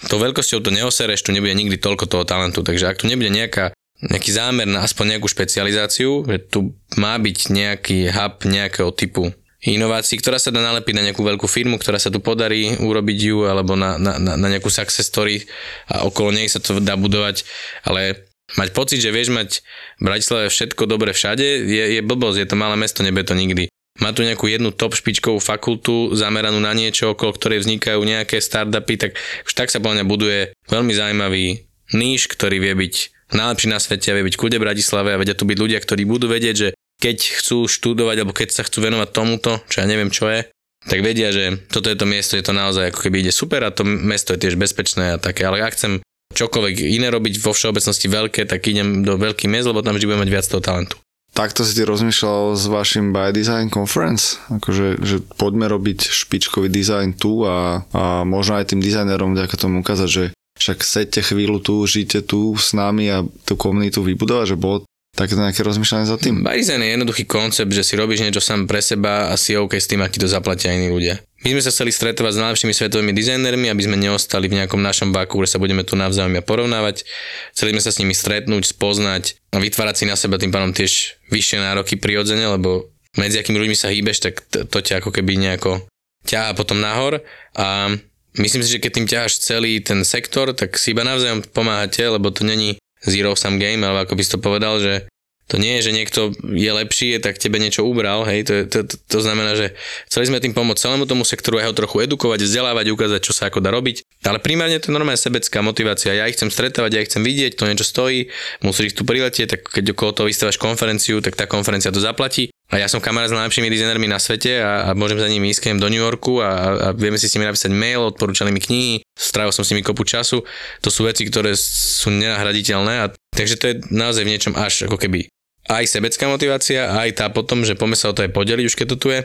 to 0.07 0.15
veľkosťou 0.15 0.63
to 0.63 0.71
neosereš, 0.71 1.27
tu 1.27 1.35
nebude 1.35 1.51
nikdy 1.51 1.75
toľko 1.75 2.07
toho 2.07 2.23
talentu, 2.23 2.63
takže 2.63 2.87
ak 2.87 3.03
tu 3.03 3.11
nebude 3.11 3.27
nejaká 3.27 3.75
nejaký 3.97 4.29
zámer 4.29 4.69
na 4.69 4.85
aspoň 4.85 5.17
nejakú 5.17 5.25
špecializáciu, 5.25 6.21
že 6.29 6.37
tu 6.37 6.77
má 7.01 7.17
byť 7.17 7.37
nejaký 7.49 7.99
hub 8.13 8.45
nejakého 8.45 8.93
typu 8.93 9.33
inovácií, 9.57 10.21
ktorá 10.21 10.37
sa 10.37 10.53
dá 10.53 10.61
nalepiť 10.61 10.93
na 10.93 11.05
nejakú 11.09 11.25
veľkú 11.25 11.49
firmu, 11.49 11.81
ktorá 11.81 11.97
sa 11.97 12.13
tu 12.13 12.21
podarí 12.21 12.77
urobiť 12.77 13.17
ju, 13.17 13.49
alebo 13.49 13.73
na, 13.73 13.97
na, 13.97 14.21
na 14.21 14.47
nejakú 14.47 14.69
success 14.69 15.09
story 15.09 15.49
a 15.89 16.05
okolo 16.05 16.29
nej 16.29 16.45
sa 16.45 16.61
to 16.61 16.77
dá 16.77 16.93
budovať, 16.93 17.41
ale 17.81 18.26
mať 18.55 18.69
pocit, 18.71 19.03
že 19.03 19.11
vieš 19.11 19.35
mať 19.35 19.59
v 19.99 20.03
Bratislave 20.07 20.47
všetko 20.47 20.87
dobre 20.87 21.11
všade, 21.11 21.43
je, 21.67 21.83
je 21.99 22.01
blbosť, 22.05 22.39
je 22.39 22.47
to 22.47 22.55
malé 22.55 22.79
mesto, 22.79 23.03
nebude 23.03 23.27
to 23.27 23.35
nikdy. 23.35 23.67
Má 23.97 24.13
tu 24.13 24.21
nejakú 24.21 24.45
jednu 24.45 24.69
top 24.69 24.93
špičkovú 24.93 25.41
fakultu 25.41 26.13
zameranú 26.13 26.61
na 26.61 26.71
niečo, 26.71 27.17
okolo 27.17 27.33
ktorej 27.33 27.65
vznikajú 27.65 27.97
nejaké 28.05 28.37
startupy, 28.37 28.93
tak 28.95 29.11
už 29.43 29.51
tak 29.57 29.73
sa 29.73 29.81
podľa 29.81 30.05
buduje 30.05 30.53
veľmi 30.69 30.93
zaujímavý 30.93 31.65
níž, 31.97 32.29
ktorý 32.29 32.61
vie 32.61 32.73
byť 32.77 32.95
najlepší 33.33 33.67
na 33.67 33.81
svete 33.81 34.13
a 34.13 34.15
vie 34.15 34.27
byť 34.29 34.35
kľude 34.37 34.57
Bratislave 34.61 35.17
a 35.17 35.19
vedia 35.19 35.35
tu 35.35 35.49
byť 35.49 35.57
ľudia, 35.57 35.79
ktorí 35.81 36.05
budú 36.05 36.29
vedieť, 36.29 36.55
že 36.55 36.69
keď 37.01 37.17
chcú 37.41 37.65
študovať 37.65 38.15
alebo 38.21 38.37
keď 38.37 38.53
sa 38.53 38.63
chcú 38.63 38.85
venovať 38.85 39.09
tomuto, 39.11 39.51
čo 39.67 39.81
ja 39.81 39.89
neviem 39.89 40.13
čo 40.13 40.29
je, 40.29 40.45
tak 40.87 41.03
vedia, 41.03 41.33
že 41.35 41.59
toto 41.67 41.91
je 41.91 41.97
to 41.99 42.07
miesto, 42.07 42.39
je 42.39 42.45
to 42.45 42.55
naozaj 42.55 42.93
ako 42.93 43.09
keby 43.09 43.25
ide 43.25 43.33
super 43.35 43.65
a 43.65 43.73
to 43.73 43.83
mesto 43.83 44.31
je 44.33 44.47
tiež 44.47 44.55
bezpečné 44.55 45.17
a 45.17 45.21
také, 45.21 45.43
ale 45.43 45.59
ak 45.59 45.75
chcem 45.75 45.99
čokoľvek 46.37 46.85
iné 46.85 47.09
robiť 47.09 47.41
vo 47.41 47.51
všeobecnosti 47.57 48.05
veľké, 48.05 48.45
tak 48.45 48.69
idem 48.69 49.01
do 49.01 49.17
veľkých 49.17 49.49
miest, 49.49 49.65
lebo 49.65 49.81
tam 49.81 49.97
vždy 49.97 50.05
budem 50.05 50.21
mať 50.21 50.31
viac 50.31 50.45
toho 50.45 50.61
talentu. 50.61 50.95
Takto 51.33 51.61
si 51.61 51.77
ty 51.77 51.85
rozmýšľal 51.85 52.57
s 52.57 52.65
vašim 52.65 53.13
By 53.13 53.29
Design 53.29 53.69
Conference? 53.69 54.41
Akože, 54.49 54.97
že 55.05 55.21
poďme 55.37 55.69
robiť 55.69 56.09
špičkový 56.09 56.65
dizajn 56.65 57.13
tu 57.13 57.45
a, 57.45 57.85
a 57.93 58.25
možno 58.25 58.57
aj 58.57 58.73
tým 58.73 58.81
dizajnerom 58.81 59.37
vďaka 59.37 59.53
tomu 59.53 59.85
ukázať, 59.85 60.09
že 60.09 60.23
však 60.57 60.81
sedte 60.81 61.21
chvíľu 61.21 61.61
tu, 61.61 61.85
žite 61.85 62.25
tu 62.25 62.57
s 62.57 62.73
nami 62.73 63.05
a 63.13 63.21
tú 63.45 63.53
komunitu 63.53 64.01
vybudovať, 64.01 64.55
že 64.55 64.57
bolo 64.57 64.81
takéto 65.13 65.41
nejaké 65.41 65.61
rozmýšľanie 65.61 66.09
za 66.09 66.17
tým? 66.17 66.41
Barizen 66.41 66.81
je 66.81 66.93
jednoduchý 66.97 67.29
koncept, 67.29 67.69
že 67.69 67.85
si 67.85 67.93
robíš 67.93 68.25
niečo 68.25 68.41
sám 68.41 68.65
pre 68.65 68.81
seba 68.81 69.29
a 69.29 69.37
si 69.37 69.53
OK 69.53 69.77
s 69.77 69.89
tým, 69.89 70.01
aký 70.01 70.17
to 70.17 70.25
zaplatia 70.25 70.73
iní 70.73 70.89
ľudia. 70.89 71.21
My 71.45 71.53
sme 71.53 71.61
sa 71.61 71.69
chceli 71.69 71.93
stretovať 71.93 72.33
s 72.33 72.41
najlepšími 72.41 72.73
svetovými 72.73 73.13
dizajnermi, 73.13 73.69
aby 73.69 73.81
sme 73.85 73.97
neostali 73.97 74.49
v 74.49 74.57
nejakom 74.57 74.81
našom 74.81 75.13
váku, 75.13 75.37
kde 75.37 75.53
sa 75.53 75.61
budeme 75.61 75.85
tu 75.85 75.93
navzájom 75.93 76.33
porovnávať. 76.41 77.05
Chceli 77.53 77.77
sme 77.77 77.81
sa 77.85 77.93
s 77.93 77.99
nimi 78.01 78.17
stretnúť, 78.17 78.73
spoznať 78.73 79.37
a 79.53 79.61
vytvárať 79.61 79.95
si 80.01 80.05
na 80.09 80.17
seba 80.17 80.41
tým 80.41 80.49
pánom 80.49 80.73
tiež 80.73 81.21
vyššie 81.29 81.61
nároky 81.61 82.01
prirodzene, 82.01 82.41
lebo 82.49 82.89
medzi 83.21 83.37
akými 83.37 83.61
ľuďmi 83.61 83.77
sa 83.77 83.93
hýbeš, 83.93 84.17
tak 84.17 84.41
to, 84.49 84.65
to 84.65 84.77
ťa 84.81 85.05
ako 85.05 85.13
keby 85.13 85.37
nejako 85.37 85.85
ťaha 86.25 86.57
potom 86.57 86.81
nahor 86.81 87.21
a 87.53 87.93
Myslím 88.37 88.61
si, 88.61 88.77
že 88.77 88.81
keď 88.81 88.91
tým 88.93 89.09
ťaháš 89.09 89.41
celý 89.41 89.81
ten 89.81 90.05
sektor, 90.05 90.53
tak 90.53 90.77
si 90.77 90.93
iba 90.93 91.01
navzájom 91.01 91.41
pomáhate, 91.49 92.05
lebo 92.05 92.29
to 92.29 92.45
není 92.45 92.77
zero 93.01 93.33
sum 93.33 93.57
game, 93.57 93.81
alebo 93.81 94.05
ako 94.05 94.13
by 94.13 94.21
si 94.21 94.31
to 94.33 94.39
povedal, 94.39 94.77
že 94.77 95.09
to 95.47 95.55
nie 95.55 95.79
je, 95.79 95.87
že 95.87 95.95
niekto 95.95 96.21
je 96.43 96.71
lepší, 96.75 97.15
tak 97.23 97.39
tebe 97.39 97.55
niečo 97.55 97.87
ubral, 97.87 98.27
hej, 98.27 98.43
to, 98.43 98.53
to, 98.67 98.79
to, 98.83 98.95
to 98.99 99.19
znamená, 99.23 99.55
že 99.55 99.79
chceli 100.11 100.27
sme 100.27 100.43
tým 100.43 100.51
pomôcť 100.51 100.83
celému 100.83 101.07
tomu 101.07 101.23
sektoru 101.23 101.63
a 101.63 101.67
ho 101.67 101.71
trochu 101.71 102.03
edukovať, 102.03 102.43
vzdelávať, 102.43 102.91
ukázať, 102.91 103.21
čo 103.23 103.31
sa 103.31 103.47
ako 103.47 103.63
dá 103.63 103.71
robiť. 103.71 104.03
Ale 104.27 104.43
primárne 104.43 104.75
to 104.83 104.91
je 104.91 104.95
normálne 104.99 105.15
sebecká 105.15 105.63
motivácia. 105.63 106.11
Ja 106.11 106.27
ich 106.27 106.35
chcem 106.35 106.51
stretávať, 106.51 106.91
ja 106.91 107.01
ich 107.01 107.07
chcem 107.07 107.23
vidieť, 107.23 107.55
to 107.55 107.63
niečo 107.63 107.87
stojí, 107.87 108.27
musíš 108.59 108.91
ich 108.91 108.97
tu 108.99 109.07
priletieť, 109.07 109.47
tak 109.47 109.61
keď 109.71 109.95
okolo 109.95 110.11
toho 110.11 110.27
vystaváš 110.27 110.59
konferenciu, 110.59 111.23
tak 111.23 111.39
tá 111.39 111.47
konferencia 111.47 111.95
to 111.95 112.03
zaplatí. 112.03 112.51
A 112.67 112.83
ja 112.83 112.91
som 112.91 112.99
kamarát 112.99 113.31
s 113.31 113.37
najlepšími 113.39 113.71
dizajnermi 113.71 114.11
na 114.11 114.19
svete 114.19 114.59
a, 114.59 114.91
a 114.91 114.95
môžem 114.99 115.15
za 115.15 115.31
nimi 115.31 115.55
ísť 115.55 115.79
do 115.79 115.87
New 115.87 116.03
Yorku 116.03 116.43
a, 116.43 116.51
a 116.75 116.87
vieme 116.91 117.15
si 117.15 117.31
s 117.31 117.39
nimi 117.39 117.47
napísať 117.47 117.71
mail, 117.71 118.11
odporúčali 118.11 118.51
mi 118.51 118.59
knihy, 118.59 119.07
strávil 119.15 119.55
som 119.55 119.63
s 119.63 119.71
nimi 119.71 119.87
kopu 119.87 120.03
času. 120.03 120.43
To 120.83 120.91
sú 120.91 121.07
veci, 121.07 121.23
ktoré 121.23 121.55
sú 121.55 122.11
nenahraditeľné. 122.11 122.93
A, 122.99 123.15
takže 123.31 123.55
to 123.55 123.65
je 123.71 123.75
naozaj 123.87 124.27
v 124.27 124.31
niečom 124.35 124.53
až 124.59 124.83
ako 124.83 124.99
keby 124.99 125.31
aj 125.67 125.85
sebecká 125.87 126.25
motivácia, 126.31 126.91
aj 126.95 127.19
tá 127.19 127.25
potom, 127.27 127.63
že 127.67 127.75
poďme 127.75 127.99
sa 127.99 128.11
o 128.11 128.15
to 128.15 128.23
aj 128.23 128.31
podeliť 128.31 128.65
už 128.67 128.75
keď 128.75 128.87
to 128.95 128.97
tu 128.97 129.07
je. 129.11 129.21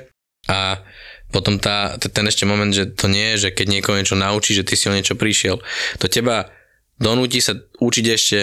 A 0.51 0.83
potom 1.31 1.57
tá, 1.63 1.97
ten 1.97 2.27
ešte 2.27 2.45
moment, 2.45 2.75
že 2.75 2.91
to 2.93 3.07
nie 3.07 3.35
je, 3.35 3.49
že 3.49 3.55
keď 3.55 3.67
niekoho 3.79 3.97
niečo 3.97 4.19
naučí, 4.19 4.53
že 4.53 4.67
ty 4.67 4.75
si 4.75 4.91
o 4.91 4.95
niečo 4.95 5.15
prišiel. 5.15 5.63
To 6.03 6.07
teba 6.11 6.51
donúti 6.99 7.39
sa 7.39 7.57
učiť 7.57 8.07
ešte 8.11 8.39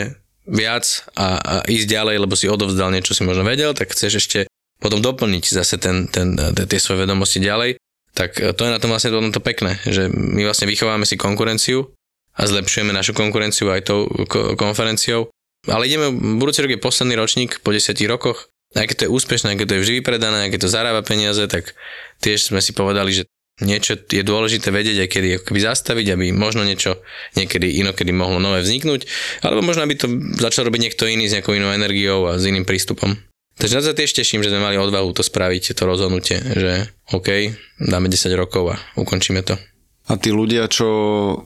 viac 0.50 1.06
a, 1.14 1.38
a 1.38 1.54
ísť 1.70 1.88
ďalej, 1.92 2.16
lebo 2.24 2.34
si 2.34 2.50
odovzdal 2.50 2.90
niečo, 2.90 3.14
si 3.14 3.22
možno 3.28 3.46
vedel, 3.46 3.76
tak 3.78 3.94
chceš 3.94 4.26
ešte 4.26 4.40
potom 4.80 5.04
doplniť 5.04 5.44
zase 5.52 5.76
ten, 5.78 6.08
ten, 6.08 6.34
tie 6.56 6.80
svoje 6.80 7.04
vedomosti 7.04 7.44
ďalej, 7.44 7.78
tak 8.16 8.36
to 8.36 8.62
je 8.64 8.74
na 8.74 8.82
tom 8.82 8.90
vlastne 8.90 9.14
to 9.14 9.44
pekné, 9.44 9.78
že 9.86 10.10
my 10.10 10.48
vlastne 10.48 10.66
vychováme 10.66 11.06
si 11.06 11.20
konkurenciu 11.20 11.94
a 12.40 12.42
zlepšujeme 12.48 12.96
našu 12.96 13.12
konkurenciu 13.12 13.70
aj 13.70 13.86
tou 13.86 14.08
konferenciou. 14.56 15.28
Ale 15.68 15.90
ideme, 15.90 16.14
budúci 16.40 16.64
rok 16.64 16.72
je 16.72 16.80
posledný 16.80 17.20
ročník 17.20 17.60
po 17.60 17.76
10 17.76 17.92
rokoch 18.08 18.48
aké 18.76 18.94
to 18.94 19.10
je 19.10 19.14
úspešné, 19.14 19.58
aké 19.58 19.66
to 19.66 19.74
je 19.78 19.82
vždy 19.82 19.94
vypredané, 20.02 20.46
aké 20.46 20.62
to 20.62 20.70
zarába 20.70 21.02
peniaze, 21.02 21.42
tak 21.50 21.74
tiež 22.22 22.54
sme 22.54 22.62
si 22.62 22.78
povedali, 22.78 23.10
že 23.10 23.24
niečo 23.60 24.00
je 24.00 24.24
dôležité 24.24 24.72
vedieť 24.72 25.04
aj 25.04 25.10
kedy 25.10 25.28
akoby 25.44 25.60
zastaviť, 25.60 26.16
aby 26.16 26.26
možno 26.32 26.64
niečo 26.64 27.02
niekedy 27.36 27.82
inokedy 27.84 28.14
mohlo 28.16 28.40
nové 28.40 28.64
vzniknúť, 28.64 29.10
alebo 29.44 29.66
možno 29.66 29.84
aby 29.84 30.00
to 30.00 30.08
začal 30.40 30.70
robiť 30.70 30.82
niekto 30.90 31.10
iný 31.10 31.28
s 31.28 31.36
nejakou 31.36 31.58
inou 31.58 31.74
energiou 31.76 32.30
a 32.30 32.40
s 32.40 32.48
iným 32.48 32.64
prístupom. 32.64 33.20
Takže 33.60 33.76
na 33.76 33.84
to 33.84 33.92
tiež 33.92 34.16
teším, 34.16 34.40
že 34.40 34.56
sme 34.56 34.64
mali 34.64 34.80
odvahu 34.80 35.12
to 35.12 35.20
spraviť, 35.20 35.76
to 35.76 35.84
rozhodnutie, 35.84 36.40
že 36.40 36.88
OK, 37.12 37.52
dáme 37.84 38.08
10 38.08 38.32
rokov 38.40 38.72
a 38.72 38.76
ukončíme 38.96 39.44
to. 39.44 39.60
A 40.08 40.16
tí 40.16 40.32
ľudia, 40.32 40.72
čo 40.72 40.88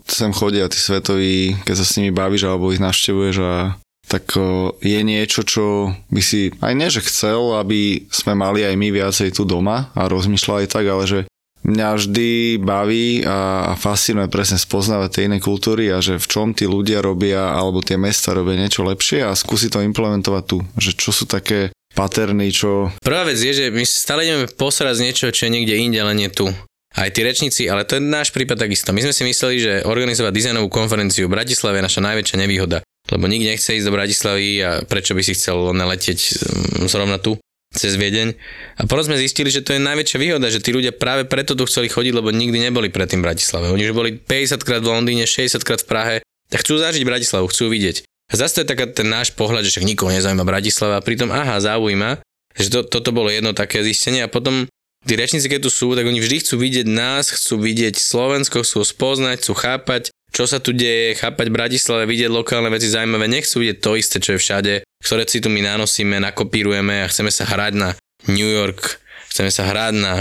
sem 0.06 0.30
chodia, 0.30 0.70
tí 0.70 0.78
svetoví, 0.78 1.58
keď 1.66 1.76
sa 1.82 1.86
s 1.90 1.98
nimi 1.98 2.14
bavíš 2.14 2.46
alebo 2.46 2.70
ich 2.70 2.80
navštevuješ 2.80 3.36
a 3.42 3.82
tak 4.14 4.38
je 4.86 5.00
niečo, 5.02 5.42
čo 5.42 5.90
by 6.14 6.22
si 6.22 6.54
aj 6.62 6.78
že 6.94 7.02
chcel, 7.02 7.58
aby 7.58 8.06
sme 8.14 8.38
mali 8.38 8.62
aj 8.62 8.78
my 8.78 8.94
viacej 8.94 9.34
tu 9.34 9.50
doma 9.50 9.90
a 9.98 10.06
rozmýšľali 10.06 10.70
tak, 10.70 10.86
ale 10.86 11.04
že 11.10 11.20
mňa 11.64 11.90
vždy 11.96 12.30
baví 12.60 13.24
a, 13.24 13.74
fascinuje 13.80 14.28
presne 14.30 14.60
spoznávať 14.60 15.10
tie 15.10 15.26
iné 15.32 15.40
kultúry 15.40 15.90
a 15.90 16.04
že 16.04 16.20
v 16.20 16.28
čom 16.30 16.48
tí 16.52 16.68
ľudia 16.68 17.00
robia 17.00 17.56
alebo 17.56 17.80
tie 17.80 17.96
mesta 17.96 18.36
robia 18.36 18.60
niečo 18.60 18.84
lepšie 18.84 19.24
a 19.24 19.32
skúsi 19.34 19.72
to 19.72 19.82
implementovať 19.82 20.44
tu. 20.46 20.58
Že 20.78 20.92
čo 20.94 21.10
sú 21.16 21.26
také 21.26 21.72
paterny, 21.96 22.52
čo... 22.52 22.92
Prvá 23.00 23.24
vec 23.24 23.40
je, 23.40 23.54
že 23.56 23.66
my 23.72 23.84
stále 23.88 24.28
ideme 24.28 24.46
posrať 24.52 25.00
z 25.00 25.04
niečo, 25.10 25.26
čo 25.32 25.48
je 25.48 25.54
niekde 25.56 25.80
inde, 25.80 26.00
len 26.04 26.20
nie 26.20 26.30
tu. 26.30 26.52
Aj 26.94 27.10
tí 27.10 27.26
rečníci, 27.26 27.66
ale 27.66 27.90
to 27.90 27.98
je 27.98 28.06
náš 28.06 28.30
prípad 28.30 28.62
takisto. 28.62 28.94
My 28.94 29.02
sme 29.02 29.14
si 29.18 29.26
mysleli, 29.26 29.56
že 29.58 29.74
organizovať 29.82 30.30
dizajnovú 30.30 30.70
konferenciu 30.70 31.26
v 31.26 31.34
Bratislave 31.42 31.82
je 31.82 31.88
naša 31.90 32.06
najväčšia 32.06 32.38
nevýhoda. 32.38 32.86
Lebo 33.12 33.28
nikto 33.28 33.52
nechce 33.52 33.76
ísť 33.76 33.88
do 33.88 33.96
Bratislavy 33.96 34.50
a 34.64 34.70
prečo 34.88 35.12
by 35.12 35.22
si 35.26 35.36
chcel 35.36 35.76
naleteť 35.76 36.20
mm, 36.20 36.88
zrovna 36.88 37.20
tu 37.20 37.36
cez 37.74 37.98
Viedeň. 37.98 38.38
A 38.80 38.86
potom 38.86 39.04
sme 39.04 39.18
zistili, 39.20 39.50
že 39.50 39.66
to 39.66 39.74
je 39.76 39.82
najväčšia 39.82 40.18
výhoda, 40.22 40.48
že 40.54 40.62
tí 40.62 40.72
ľudia 40.72 40.94
práve 40.94 41.26
preto 41.26 41.58
tu 41.58 41.66
chceli 41.66 41.90
chodiť, 41.90 42.14
lebo 42.14 42.30
nikdy 42.30 42.70
neboli 42.70 42.94
predtým 42.94 43.20
v 43.20 43.34
Bratislave. 43.34 43.74
Oni 43.74 43.84
už 43.90 43.98
boli 43.98 44.16
50 44.16 44.62
krát 44.62 44.82
v 44.86 44.94
Londýne, 44.94 45.26
60 45.26 45.60
krát 45.66 45.82
v 45.82 45.90
Prahe, 45.90 46.16
tak 46.54 46.62
chcú 46.62 46.78
zažiť 46.78 47.02
Bratislavu, 47.02 47.50
chcú 47.50 47.74
vidieť. 47.74 48.06
A 48.32 48.34
zase 48.38 48.62
to 48.62 48.64
je 48.64 48.72
taká 48.72 48.86
ten 48.88 49.10
náš 49.10 49.34
pohľad, 49.34 49.66
že 49.66 49.74
však 49.74 49.90
nikoho 49.90 50.14
nezaujíma 50.14 50.46
Bratislava, 50.46 51.02
a 51.02 51.06
pritom 51.06 51.34
aha, 51.34 51.60
zaujíma, 51.60 52.22
že 52.54 52.70
to, 52.70 52.86
toto 52.86 53.10
bolo 53.10 53.34
jedno 53.34 53.58
také 53.58 53.82
zistenie 53.82 54.22
a 54.22 54.30
potom 54.30 54.70
tí 55.04 55.14
rečníci, 55.18 55.50
keď 55.50 55.66
tu 55.66 55.70
sú, 55.74 55.98
tak 55.98 56.06
oni 56.06 56.22
vždy 56.22 56.46
chcú 56.46 56.62
vidieť 56.62 56.86
nás, 56.88 57.34
chcú 57.34 57.58
vidieť 57.58 57.98
Slovensko, 57.98 58.62
chcú 58.62 58.86
spoznať, 58.86 59.42
chcú 59.42 59.54
chápať, 59.58 60.13
čo 60.34 60.50
sa 60.50 60.58
tu 60.58 60.74
deje, 60.74 61.14
chápať 61.14 61.54
Bratislave, 61.54 62.10
vidieť 62.10 62.34
lokálne 62.34 62.74
veci 62.74 62.90
zaujímavé, 62.90 63.30
nechcú 63.30 63.62
vidieť 63.62 63.78
to 63.78 63.92
isté, 63.94 64.18
čo 64.18 64.36
je 64.36 64.42
všade, 64.42 64.74
ktoré 65.06 65.24
si 65.30 65.38
tu 65.38 65.54
my 65.54 65.62
nanosíme, 65.62 66.18
nakopírujeme 66.18 67.06
a 67.06 67.08
chceme 67.08 67.30
sa 67.30 67.46
hrať 67.46 67.74
na 67.78 67.90
New 68.26 68.50
York, 68.50 68.98
chceme 69.30 69.54
sa 69.54 69.70
hrať 69.70 69.94
na 69.94 70.14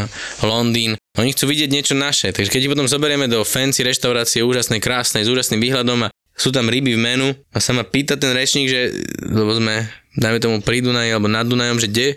Londýn. 0.45 1.01
Oni 1.17 1.33
chcú 1.33 1.49
vidieť 1.49 1.73
niečo 1.73 1.95
naše, 1.97 2.29
takže 2.29 2.53
keď 2.53 2.61
ich 2.61 2.73
potom 2.77 2.85
zoberieme 2.85 3.25
do 3.25 3.41
fancy 3.41 3.81
reštaurácie, 3.81 4.45
úžasnej, 4.45 4.85
krásnej, 4.85 5.25
s 5.25 5.33
úžasným 5.33 5.65
výhľadom 5.65 6.05
a 6.05 6.13
sú 6.37 6.53
tam 6.53 6.69
ryby 6.69 6.93
v 6.93 7.01
menu 7.01 7.29
a 7.53 7.59
sa 7.61 7.73
ma 7.73 7.85
pýta 7.85 8.21
ten 8.21 8.37
rečník, 8.37 8.69
že, 8.69 8.93
lebo 9.25 9.57
sme, 9.57 9.89
dajme 10.21 10.39
tomu 10.45 10.57
pri 10.61 10.85
Dunaji 10.85 11.09
alebo 11.09 11.29
nad 11.29 11.49
Dunajom, 11.49 11.81
že 11.81 11.89
kde, 11.89 12.09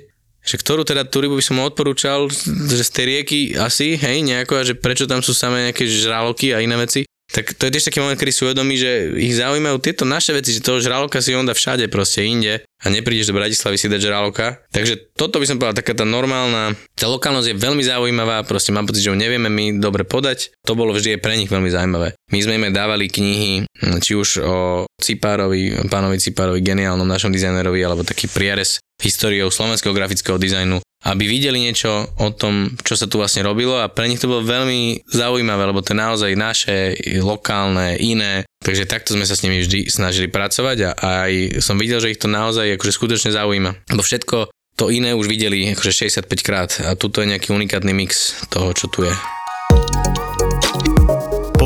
že 0.44 0.56
ktorú 0.60 0.84
teda 0.84 1.08
tú 1.08 1.24
rybu 1.24 1.40
by 1.40 1.44
som 1.44 1.64
odporúčal, 1.64 2.28
že 2.68 2.84
z 2.84 2.92
tej 2.92 3.06
rieky 3.08 3.40
asi, 3.56 3.96
hej, 3.96 4.24
nejako, 4.24 4.54
a 4.60 4.68
že 4.68 4.76
prečo 4.76 5.08
tam 5.08 5.24
sú 5.24 5.32
samé 5.32 5.72
nejaké 5.72 5.88
žraloky 5.88 6.52
a 6.56 6.64
iné 6.64 6.76
veci 6.80 7.08
tak 7.36 7.52
to 7.52 7.68
je 7.68 7.74
tiež 7.76 7.92
taký 7.92 8.00
moment, 8.00 8.16
kedy 8.16 8.32
sú 8.32 8.48
vedomí, 8.48 8.80
že 8.80 9.12
ich 9.20 9.36
zaujímajú 9.36 9.84
tieto 9.84 10.08
naše 10.08 10.32
veci, 10.32 10.56
že 10.56 10.64
toho 10.64 10.80
žraloka 10.80 11.20
si 11.20 11.36
on 11.36 11.44
dá 11.44 11.52
všade 11.52 11.92
proste 11.92 12.24
inde 12.24 12.64
a 12.80 12.88
neprídeš 12.88 13.28
do 13.28 13.36
Bratislavy 13.36 13.76
si 13.76 13.92
dať 13.92 14.08
žraloka. 14.08 14.64
Takže 14.72 15.12
toto 15.20 15.44
by 15.44 15.46
som 15.50 15.60
povedal, 15.60 15.84
taká 15.84 15.92
tá 15.92 16.08
normálna, 16.08 16.80
tá 16.96 17.12
lokálnosť 17.12 17.52
je 17.52 17.60
veľmi 17.60 17.84
zaujímavá, 17.84 18.48
proste 18.48 18.72
mám 18.72 18.88
pocit, 18.88 19.04
že 19.04 19.12
ju 19.12 19.20
nevieme 19.20 19.52
my 19.52 19.84
dobre 19.84 20.08
podať. 20.08 20.56
To 20.64 20.80
bolo 20.80 20.96
vždy 20.96 21.20
aj 21.20 21.24
pre 21.28 21.36
nich 21.36 21.52
veľmi 21.52 21.68
zaujímavé. 21.68 22.16
My 22.32 22.40
sme 22.40 22.56
im 22.56 22.72
dávali 22.72 23.12
knihy, 23.12 23.68
či 24.00 24.16
už 24.16 24.40
o 24.40 24.58
Cipárovi, 24.96 25.92
pánovi 25.92 26.16
Cipárovi, 26.24 26.64
geniálnom 26.64 27.04
našom 27.04 27.36
dizajnerovi, 27.36 27.84
alebo 27.84 28.08
taký 28.08 28.32
prierez 28.32 28.80
históriou 29.04 29.52
slovenského 29.52 29.92
grafického 29.92 30.40
dizajnu 30.40 30.80
aby 31.06 31.24
videli 31.30 31.62
niečo 31.62 32.10
o 32.18 32.34
tom, 32.34 32.74
čo 32.82 32.98
sa 32.98 33.06
tu 33.06 33.22
vlastne 33.22 33.46
robilo 33.46 33.78
a 33.78 33.94
pre 33.94 34.10
nich 34.10 34.18
to 34.18 34.26
bolo 34.26 34.42
veľmi 34.42 35.06
zaujímavé, 35.06 35.70
lebo 35.70 35.86
to 35.86 35.94
je 35.94 36.02
naozaj 36.02 36.32
naše, 36.34 36.78
lokálne, 37.22 37.94
iné. 38.02 38.44
Takže 38.66 38.90
takto 38.90 39.14
sme 39.14 39.30
sa 39.30 39.38
s 39.38 39.46
nimi 39.46 39.62
vždy 39.62 39.94
snažili 39.94 40.26
pracovať 40.34 40.78
a 40.98 41.30
aj 41.30 41.62
som 41.62 41.78
videl, 41.78 42.02
že 42.02 42.18
ich 42.18 42.22
to 42.22 42.26
naozaj 42.26 42.66
akože 42.74 42.98
skutočne 42.98 43.30
zaujíma. 43.30 43.94
Lebo 43.94 44.02
všetko 44.02 44.50
to 44.76 44.90
iné 44.90 45.14
už 45.14 45.30
videli 45.30 45.72
akože 45.72 46.10
65 46.26 46.28
krát 46.42 46.70
a 46.82 46.98
tuto 46.98 47.22
je 47.22 47.30
nejaký 47.30 47.54
unikátny 47.54 47.94
mix 47.94 48.42
toho, 48.50 48.74
čo 48.74 48.90
tu 48.90 49.06
je. 49.06 49.14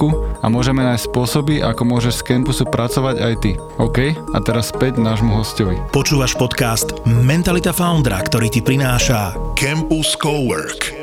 hlavičku 0.00 0.40
a 0.40 0.46
môžeme 0.48 0.80
nájsť 0.80 1.04
spôsoby, 1.12 1.54
ako 1.60 1.82
môžeš 1.84 2.24
z 2.24 2.26
campusu 2.32 2.64
pracovať 2.64 3.16
aj 3.20 3.34
ty. 3.44 3.52
OK? 3.76 4.16
A 4.16 4.38
teraz 4.40 4.72
späť 4.72 4.96
nášmu 4.96 5.36
hostovi. 5.36 5.76
Počúvaš 5.92 6.36
podcast 6.40 6.96
Mentalita 7.04 7.76
Foundra, 7.76 8.24
ktorý 8.24 8.48
ti 8.48 8.64
prináša 8.64 9.36
Campus 9.52 10.16
Cowork. 10.16 10.96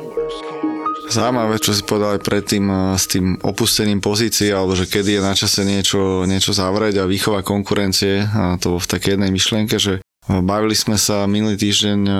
Zaujímavé, 1.07 1.55
čo 1.63 1.71
si 1.71 1.87
povedal 1.87 2.19
aj 2.19 2.21
predtým 2.25 2.65
eh, 2.67 2.79
s 2.99 3.05
tým 3.07 3.39
opustením 3.39 4.03
pozície, 4.03 4.51
alebo 4.51 4.75
že 4.75 4.89
kedy 4.89 5.15
je 5.15 5.21
na 5.23 5.33
čase 5.37 5.63
niečo, 5.63 6.27
niečo 6.27 6.51
zavrieť 6.51 6.99
a 6.99 7.07
výchova 7.07 7.47
konkurencie. 7.47 8.27
A 8.27 8.59
to 8.59 8.75
v 8.75 8.89
takej 8.89 9.15
jednej 9.15 9.31
myšlienke, 9.31 9.79
že 9.79 10.03
Bavili 10.27 10.75
sme 10.75 10.99
sa 10.99 11.23
minulý 11.23 11.55
týždeň 11.55 11.99
e, 12.03 12.13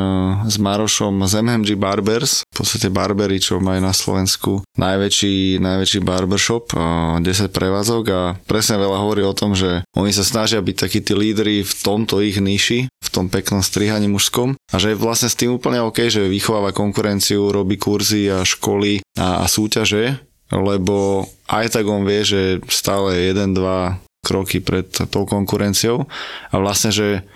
s 0.48 0.56
Marošom 0.56 1.28
z 1.28 1.44
MMG 1.44 1.76
Barbers, 1.76 2.48
v 2.48 2.64
podstate 2.64 2.88
barbery, 2.88 3.36
čo 3.44 3.60
majú 3.60 3.84
na 3.84 3.92
Slovensku 3.92 4.64
najväčší, 4.80 5.60
najväčší 5.60 6.00
barbershop, 6.08 6.72
10 6.72 7.20
e, 7.20 7.52
prevádzok 7.52 8.04
a 8.16 8.22
presne 8.48 8.80
veľa 8.80 9.04
hovorí 9.04 9.28
o 9.28 9.36
tom, 9.36 9.60
že 9.60 9.84
oni 9.92 10.16
sa 10.16 10.24
snažia 10.24 10.64
byť 10.64 10.76
takí 10.88 11.04
tí 11.04 11.12
lídry 11.12 11.68
v 11.68 11.74
tomto 11.84 12.24
ich 12.24 12.40
niši, 12.40 12.88
v 12.88 13.10
tom 13.12 13.28
peknom 13.28 13.60
strihaní 13.60 14.08
mužskom. 14.08 14.56
A 14.72 14.76
že 14.80 14.96
je 14.96 15.02
vlastne 15.04 15.28
s 15.28 15.36
tým 15.36 15.52
úplne 15.52 15.84
OK, 15.84 16.08
že 16.08 16.32
vychováva 16.32 16.72
konkurenciu, 16.72 17.52
robí 17.52 17.76
kurzy 17.76 18.32
a 18.32 18.48
školy 18.48 19.04
a, 19.20 19.44
a 19.44 19.46
súťaže, 19.52 20.16
lebo 20.56 21.28
aj 21.52 21.76
tak 21.76 21.84
on 21.84 22.08
vie, 22.08 22.24
že 22.24 22.64
stále 22.72 23.20
jeden, 23.20 23.52
dva 23.52 24.00
kroky 24.24 24.64
pred 24.64 24.88
tou 25.12 25.28
konkurenciou. 25.28 26.08
A 26.52 26.56
vlastne, 26.60 26.92
že 26.92 27.28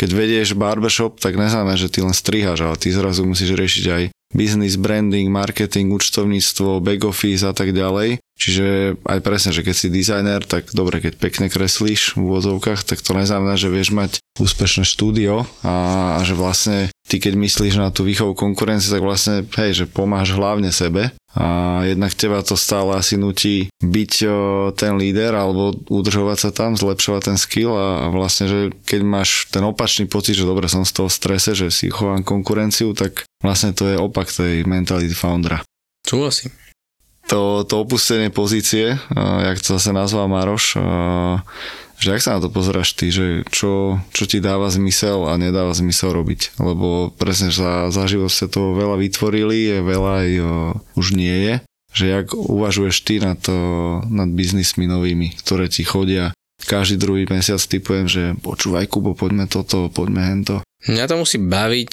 keď 0.00 0.10
vedieš 0.16 0.56
barbershop, 0.56 1.20
tak 1.20 1.36
neznamená, 1.36 1.76
že 1.76 1.92
ty 1.92 2.00
len 2.00 2.16
strihaš, 2.16 2.64
ale 2.64 2.80
ty 2.80 2.88
zrazu 2.88 3.28
musíš 3.28 3.52
riešiť 3.52 3.84
aj 3.92 4.02
business, 4.32 4.80
branding, 4.80 5.28
marketing, 5.28 5.92
účtovníctvo, 5.92 6.80
back 6.80 7.04
office 7.04 7.44
a 7.44 7.52
tak 7.52 7.76
ďalej. 7.76 8.22
Čiže 8.40 8.96
aj 9.04 9.20
presne, 9.20 9.52
že 9.52 9.60
keď 9.60 9.76
si 9.76 9.92
dizajner, 9.92 10.40
tak 10.48 10.72
dobre, 10.72 11.04
keď 11.04 11.20
pekne 11.20 11.46
kreslíš 11.52 12.16
v 12.16 12.24
úvodzovkách, 12.24 12.88
tak 12.88 13.04
to 13.04 13.12
neznamená, 13.12 13.60
že 13.60 13.68
vieš 13.68 13.92
mať 13.92 14.24
úspešné 14.40 14.88
štúdio 14.88 15.44
a, 15.60 15.74
a 16.16 16.20
že 16.24 16.32
vlastne 16.32 16.88
ty 17.10 17.18
keď 17.18 17.34
myslíš 17.34 17.74
na 17.74 17.90
tú 17.90 18.06
výchovu 18.06 18.38
konkurencie, 18.38 18.86
tak 18.86 19.02
vlastne, 19.02 19.42
hej, 19.58 19.82
že 19.82 19.90
pomáhaš 19.90 20.38
hlavne 20.38 20.70
sebe 20.70 21.10
a 21.34 21.82
jednak 21.82 22.14
teba 22.14 22.38
to 22.46 22.54
stále 22.54 22.94
asi 22.94 23.18
nutí 23.18 23.66
byť 23.82 24.12
ten 24.78 24.94
líder 24.94 25.34
alebo 25.34 25.74
udržovať 25.90 26.38
sa 26.38 26.50
tam, 26.54 26.78
zlepšovať 26.78 27.22
ten 27.34 27.38
skill 27.38 27.74
a 27.74 28.06
vlastne, 28.14 28.46
že 28.46 28.58
keď 28.86 29.00
máš 29.02 29.50
ten 29.50 29.66
opačný 29.66 30.06
pocit, 30.06 30.38
že 30.38 30.46
dobre 30.46 30.70
som 30.70 30.86
z 30.86 30.94
toho 30.94 31.10
strese, 31.10 31.58
že 31.58 31.74
si 31.74 31.90
chovám 31.90 32.22
konkurenciu, 32.22 32.94
tak 32.94 33.26
vlastne 33.42 33.74
to 33.74 33.90
je 33.90 33.98
opak 33.98 34.30
tej 34.30 34.62
mentality 34.66 35.14
foundera. 35.14 35.66
Súhlasím. 36.06 36.54
To, 37.30 37.62
to 37.62 37.86
opustenie 37.86 38.30
pozície, 38.34 38.98
jak 39.18 39.58
to 39.62 39.78
zase 39.78 39.94
nazval 39.94 40.26
Maroš, 40.26 40.74
že 42.00 42.16
ak 42.16 42.24
sa 42.24 42.34
na 42.36 42.40
to 42.40 42.48
pozeráš 42.48 42.96
ty, 42.96 43.12
že 43.12 43.44
čo, 43.52 44.00
čo 44.10 44.24
ti 44.24 44.40
dáva 44.40 44.72
zmysel 44.72 45.28
a 45.28 45.36
nedáva 45.36 45.76
zmysel 45.76 46.16
robiť. 46.16 46.56
Lebo 46.56 47.12
presne 47.12 47.52
za, 47.52 47.92
za 47.92 48.08
život 48.08 48.32
ste 48.32 48.48
to 48.48 48.72
veľa 48.72 48.96
vytvorili, 48.96 49.76
je 49.76 49.78
veľa 49.84 50.12
aj 50.24 50.30
o, 50.40 50.48
už 50.96 51.12
nie 51.12 51.36
je. 51.44 51.54
Že 51.90 52.04
jak 52.06 52.26
uvažuješ 52.32 52.96
ty 53.04 53.20
nad, 53.20 53.38
nad 54.08 54.30
biznismi 54.32 54.88
novými, 54.88 55.36
ktoré 55.44 55.68
ti 55.68 55.84
chodia, 55.84 56.32
každý 56.64 57.00
druhý 57.00 57.24
mesiac 57.28 57.60
typujem, 57.60 58.06
že 58.08 58.22
počúvaj 58.40 58.88
Kubo, 58.88 59.16
poďme 59.16 59.48
toto, 59.48 59.88
poďme 59.88 60.22
hento. 60.22 60.56
Mňa 60.88 61.04
to 61.08 61.20
musí 61.20 61.36
baviť 61.40 61.92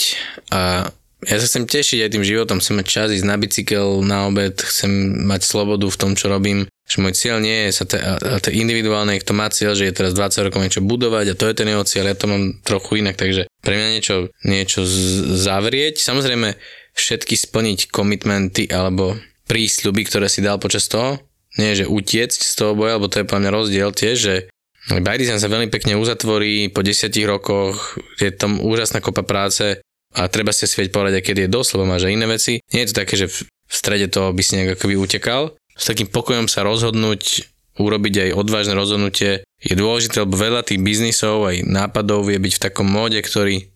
a 0.52 0.88
ja 1.26 1.36
sa 1.42 1.50
chcem 1.50 1.66
tešiť 1.66 2.00
aj 2.06 2.12
tým 2.14 2.24
životom, 2.24 2.62
chcem 2.62 2.78
mať 2.78 2.88
čas 2.88 3.10
ísť 3.10 3.26
na 3.26 3.36
bicykel 3.42 4.06
na 4.06 4.30
obed, 4.30 4.54
chcem 4.54 5.26
mať 5.26 5.42
slobodu 5.44 5.90
v 5.90 6.00
tom, 6.00 6.12
čo 6.14 6.30
robím. 6.30 6.70
Že 6.88 6.98
môj 7.04 7.14
cieľ 7.20 7.38
nie 7.44 7.68
je 7.68 7.72
sa 7.76 7.84
te, 7.84 8.00
a 8.00 8.40
to 8.40 8.48
individuálne, 8.48 9.20
kto 9.20 9.36
má 9.36 9.52
cieľ, 9.52 9.76
že 9.76 9.92
je 9.92 9.98
teraz 9.98 10.16
20 10.16 10.48
rokov 10.48 10.64
niečo 10.64 10.80
budovať 10.80 11.36
a 11.36 11.38
to 11.38 11.46
je 11.52 11.56
ten 11.60 11.68
jeho 11.68 11.84
cieľ, 11.84 12.06
ja 12.08 12.16
to 12.16 12.32
mám 12.32 12.44
trochu 12.64 13.04
inak, 13.04 13.20
takže 13.20 13.52
pre 13.60 13.76
mňa 13.76 13.88
niečo, 14.00 14.16
niečo 14.48 14.82
zavrieť, 15.36 16.00
samozrejme 16.00 16.56
všetky 16.96 17.36
splniť 17.36 17.92
komitmenty 17.92 18.72
alebo 18.72 19.20
prísľuby, 19.52 20.08
ktoré 20.08 20.32
si 20.32 20.40
dal 20.40 20.64
počas 20.64 20.88
toho, 20.88 21.20
nie 21.60 21.76
že 21.76 21.92
utiecť 21.92 22.40
z 22.40 22.54
toho 22.56 22.72
boja, 22.72 22.96
lebo 22.96 23.12
to 23.12 23.20
je 23.20 23.28
pre 23.28 23.36
mňa 23.36 23.52
rozdiel 23.52 23.92
tiež, 23.92 24.16
že 24.16 24.36
by 24.88 25.20
design 25.20 25.44
sa 25.44 25.52
veľmi 25.52 25.68
pekne 25.68 26.00
uzatvorí, 26.00 26.72
po 26.72 26.80
desiatich 26.80 27.28
rokoch 27.28 28.00
je 28.24 28.32
tam 28.32 28.64
úžasná 28.64 29.04
kopa 29.04 29.28
práce 29.28 29.84
a 30.16 30.32
treba 30.32 30.56
si 30.56 30.64
svieť 30.64 30.96
povedať, 30.96 31.20
aké 31.20 31.36
je 31.36 31.52
dosť, 31.52 31.70
lebo 31.76 31.92
máš 31.92 32.08
aj 32.08 32.16
iné 32.16 32.28
veci. 32.32 32.64
Nie 32.72 32.88
je 32.88 32.96
to 32.96 33.00
také, 33.04 33.20
že 33.20 33.28
v 33.28 33.74
strede 33.76 34.08
toho 34.08 34.32
by 34.32 34.40
si 34.40 34.56
nejak 34.56 34.80
akoby 34.80 34.96
utekal. 34.96 35.60
S 35.78 35.86
takým 35.86 36.10
pokojom 36.10 36.50
sa 36.50 36.66
rozhodnúť, 36.66 37.46
urobiť 37.78 38.30
aj 38.30 38.30
odvážne 38.34 38.74
rozhodnutie 38.74 39.46
je 39.62 39.74
dôležité, 39.78 40.26
lebo 40.26 40.34
veľa 40.34 40.66
tých 40.66 40.82
biznisov 40.82 41.46
aj 41.46 41.62
nápadov 41.66 42.26
vie 42.26 42.42
byť 42.42 42.54
v 42.58 42.64
takom 42.66 42.90
móde, 42.90 43.22
ktorý, 43.22 43.70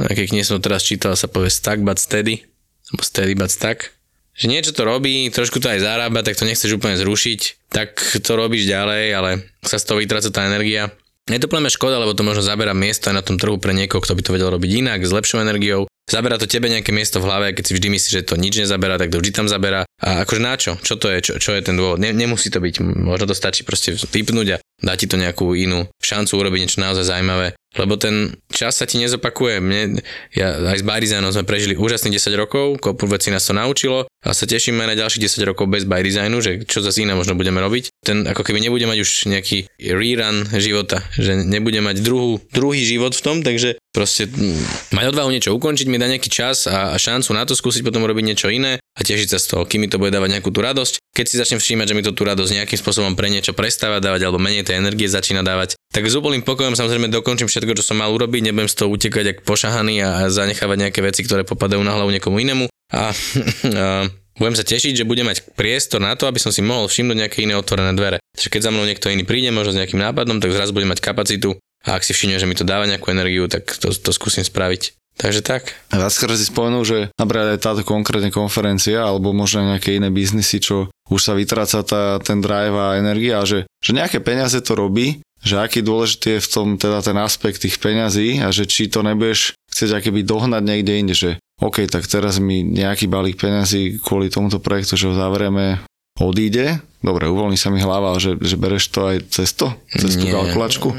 keď 0.00 0.24
knihe 0.32 0.44
som 0.44 0.64
teraz 0.64 0.84
čítal, 0.84 1.12
sa 1.12 1.28
povie 1.28 1.52
stack 1.52 1.84
but 1.84 2.00
steady, 2.00 2.48
alebo 2.88 3.04
steady 3.04 3.36
but 3.36 3.52
stack 3.52 3.98
že 4.38 4.46
niečo 4.46 4.70
to 4.70 4.86
robí, 4.86 5.26
trošku 5.34 5.58
to 5.58 5.66
aj 5.66 5.82
zarába, 5.82 6.22
tak 6.22 6.38
to 6.38 6.46
nechceš 6.46 6.78
úplne 6.78 6.94
zrušiť, 6.94 7.66
tak 7.74 7.98
to 8.22 8.32
robíš 8.38 8.70
ďalej, 8.70 9.04
ale 9.10 9.30
sa 9.66 9.82
z 9.82 9.86
toho 9.90 9.98
vytráca 9.98 10.30
tá 10.30 10.46
energia. 10.46 10.94
Je 11.28 11.36
to 11.36 11.48
plne 11.52 11.68
škoda, 11.68 12.00
lebo 12.00 12.16
to 12.16 12.24
možno 12.24 12.40
zabera 12.40 12.72
miesto 12.72 13.12
aj 13.12 13.16
na 13.20 13.24
tom 13.24 13.36
trhu 13.36 13.60
pre 13.60 13.76
niekoho, 13.76 14.00
kto 14.00 14.16
by 14.16 14.22
to 14.24 14.32
vedel 14.32 14.48
robiť 14.48 14.70
inak, 14.80 15.04
s 15.04 15.12
lepšou 15.12 15.44
energiou. 15.44 15.84
Zabera 16.08 16.40
to 16.40 16.48
tebe 16.48 16.72
nejaké 16.72 16.88
miesto 16.88 17.20
v 17.20 17.28
hlave, 17.28 17.46
keď 17.52 17.64
si 17.68 17.72
vždy 17.76 17.88
myslíš, 17.92 18.12
že 18.16 18.24
to 18.24 18.40
nič 18.40 18.64
nezaberá, 18.64 18.96
tak 18.96 19.12
to 19.12 19.20
vždy 19.20 19.28
tam 19.36 19.44
zaberá. 19.44 19.84
A 20.00 20.24
akože 20.24 20.40
na 20.40 20.56
čo? 20.56 20.80
Čo 20.80 20.96
to 20.96 21.12
je? 21.12 21.20
Čo, 21.20 21.32
čo 21.36 21.52
je 21.52 21.60
ten 21.60 21.76
dôvod? 21.76 22.00
Ne, 22.00 22.16
nemusí 22.16 22.48
to 22.48 22.64
byť. 22.64 22.80
Možno 22.80 23.28
to 23.28 23.36
stačí 23.36 23.60
proste 23.60 23.92
vypnúť 23.92 24.56
a 24.56 24.60
dá 24.80 24.96
ti 24.96 25.04
to 25.04 25.20
nejakú 25.20 25.52
inú 25.52 25.84
šancu 26.00 26.32
urobiť 26.40 26.60
niečo 26.64 26.80
naozaj 26.80 27.04
zaujímavé 27.04 27.52
lebo 27.76 28.00
ten 28.00 28.32
čas 28.48 28.80
sa 28.80 28.88
ti 28.88 28.96
nezopakuje. 28.96 29.60
Mne, 29.60 30.00
ja 30.32 30.56
aj 30.56 30.80
s 30.80 30.86
Bydesignom 30.86 31.30
sme 31.30 31.44
prežili 31.44 31.76
úžasných 31.76 32.16
10 32.16 32.32
rokov, 32.40 32.80
kopu 32.80 33.04
vecí 33.04 33.28
nás 33.28 33.44
to 33.44 33.52
naučilo 33.52 34.07
a 34.18 34.34
sa 34.34 34.50
tešíme 34.50 34.82
na 34.82 34.98
ďalších 34.98 35.30
10 35.30 35.46
rokov 35.46 35.70
bez 35.70 35.86
Bydesignu, 35.86 36.42
že 36.42 36.66
čo 36.66 36.82
zase 36.82 37.06
iné 37.06 37.14
možno 37.14 37.38
budeme 37.38 37.62
robiť. 37.62 37.94
Ten 38.02 38.26
ako 38.26 38.42
keby 38.42 38.58
nebude 38.58 38.82
mať 38.90 38.98
už 39.06 39.10
nejaký 39.30 39.70
rerun 39.78 40.42
života, 40.58 41.06
že 41.14 41.38
nebude 41.38 41.78
mať 41.78 42.02
druhú, 42.02 42.42
druhý 42.50 42.82
život 42.82 43.14
v 43.14 43.22
tom, 43.22 43.36
takže 43.46 43.78
proste 43.94 44.26
mm, 44.26 44.90
mať 44.90 45.04
odvahu 45.14 45.30
niečo 45.30 45.54
ukončiť, 45.54 45.86
mi 45.86 46.02
dá 46.02 46.10
nejaký 46.10 46.30
čas 46.30 46.66
a, 46.66 46.94
a 46.94 46.96
šancu 46.98 47.30
na 47.30 47.46
to 47.46 47.54
skúsiť 47.54 47.86
potom 47.86 48.02
robiť 48.02 48.24
niečo 48.26 48.50
iné 48.50 48.82
a 48.82 49.00
tešiť 49.06 49.28
sa 49.30 49.38
z 49.38 49.46
toho, 49.54 49.62
kým 49.62 49.86
mi 49.86 49.88
to 49.88 50.02
bude 50.02 50.10
dávať 50.10 50.38
nejakú 50.38 50.50
tú 50.50 50.66
radosť. 50.66 50.98
Keď 51.14 51.24
si 51.26 51.34
začnem 51.38 51.62
všímať, 51.62 51.86
že 51.86 51.94
mi 51.94 52.02
to 52.02 52.10
tú 52.10 52.26
radosť 52.26 52.58
nejakým 52.58 52.78
spôsobom 52.78 53.14
pre 53.14 53.30
niečo 53.30 53.54
prestáva 53.54 54.02
dávať 54.02 54.26
alebo 54.26 54.42
menej 54.42 54.66
tej 54.66 54.82
energie 54.82 55.06
začína 55.06 55.46
dávať, 55.46 55.78
tak 55.94 56.06
s 56.06 56.14
úplným 56.18 56.42
pokojom 56.42 56.74
samozrejme 56.74 57.06
dokončím 57.10 57.46
všetko, 57.46 57.78
čo 57.78 57.94
som 57.94 58.02
mal 58.02 58.10
urobiť, 58.10 58.50
nebudem 58.50 58.66
z 58.66 58.76
toho 58.82 58.90
utekať 58.90 59.38
ako 59.38 59.42
pošahaný 59.46 60.02
a 60.02 60.10
zanechávať 60.30 60.76
nejaké 60.90 61.00
veci, 61.02 61.22
ktoré 61.22 61.46
popadajú 61.46 61.82
na 61.82 61.94
hlavu 61.94 62.10
niekomu 62.10 62.42
inému. 62.42 62.66
A, 62.92 63.12
a 63.82 64.08
budem 64.38 64.56
sa 64.56 64.64
tešiť, 64.64 65.02
že 65.02 65.08
budem 65.08 65.26
mať 65.26 65.44
priestor 65.58 65.98
na 65.98 66.14
to, 66.14 66.30
aby 66.30 66.38
som 66.38 66.54
si 66.54 66.62
mohol 66.62 66.86
všimnúť 66.86 67.16
nejaké 67.18 67.38
iné 67.44 67.58
otvorené 67.58 67.92
dvere. 67.92 68.22
Takže 68.38 68.48
keď 68.48 68.60
za 68.68 68.70
mnou 68.70 68.86
niekto 68.86 69.10
iný 69.10 69.26
príde, 69.26 69.50
možno 69.50 69.74
s 69.74 69.80
nejakým 69.82 69.98
nápadom, 69.98 70.38
tak 70.38 70.54
zrazu 70.54 70.72
budem 70.72 70.94
mať 70.94 71.02
kapacitu 71.02 71.58
a 71.86 71.98
ak 71.98 72.06
si 72.06 72.14
všimne, 72.14 72.38
že 72.38 72.46
mi 72.46 72.58
to 72.58 72.66
dáva 72.66 72.86
nejakú 72.90 73.10
energiu, 73.10 73.46
tak 73.46 73.66
to, 73.78 73.90
to 73.94 74.10
skúsim 74.14 74.42
spraviť. 74.42 74.98
Takže 75.18 75.42
tak. 75.42 75.74
Viackrát 75.90 76.38
si 76.38 76.46
spomenul, 76.46 76.86
že 76.86 76.98
napríklad 77.18 77.58
aj 77.58 77.60
táto 77.62 77.82
konkrétne 77.82 78.30
konferencia 78.30 79.02
alebo 79.02 79.34
možno 79.34 79.66
nejaké 79.66 79.98
iné 79.98 80.14
biznisy, 80.14 80.62
čo 80.62 80.94
už 81.10 81.18
sa 81.18 81.34
vytráca 81.34 81.82
tá, 81.82 82.22
ten 82.22 82.38
drive 82.38 82.78
a 82.78 83.02
energia, 83.02 83.42
že, 83.42 83.66
že 83.82 83.98
nejaké 83.98 84.22
peniaze 84.22 84.54
to 84.62 84.78
robí, 84.78 85.18
že 85.42 85.58
aký 85.58 85.82
dôležitý 85.82 86.38
je 86.38 86.44
v 86.46 86.50
tom 86.50 86.66
teda 86.78 87.02
ten 87.02 87.18
aspekt 87.18 87.66
tých 87.66 87.82
peňazí 87.82 88.38
a 88.38 88.54
že 88.54 88.70
či 88.70 88.86
to 88.86 89.02
nebudeš 89.02 89.58
chcieť 89.74 89.98
akéby 89.98 90.22
dohnať 90.22 90.62
niekde 90.62 90.92
inde, 90.94 91.14
že 91.18 91.30
OK, 91.58 91.90
tak 91.90 92.06
teraz 92.06 92.38
mi 92.38 92.62
nejaký 92.62 93.10
balík 93.10 93.38
peňazí 93.38 93.98
kvôli 93.98 94.30
tomuto 94.30 94.62
projektu, 94.62 94.94
že 94.94 95.10
ho 95.10 95.14
zavrieme, 95.18 95.82
odíde, 96.18 96.82
dobre, 97.02 97.30
uvoľní 97.30 97.54
sa 97.54 97.70
mi 97.70 97.78
hlava, 97.78 98.14
že, 98.18 98.34
že 98.42 98.58
bereš 98.58 98.90
to 98.90 99.06
aj 99.06 99.16
cez 99.30 99.54
to, 99.54 99.70
cez 99.90 100.18
tú 100.18 100.26
kalkulačku. 100.26 100.90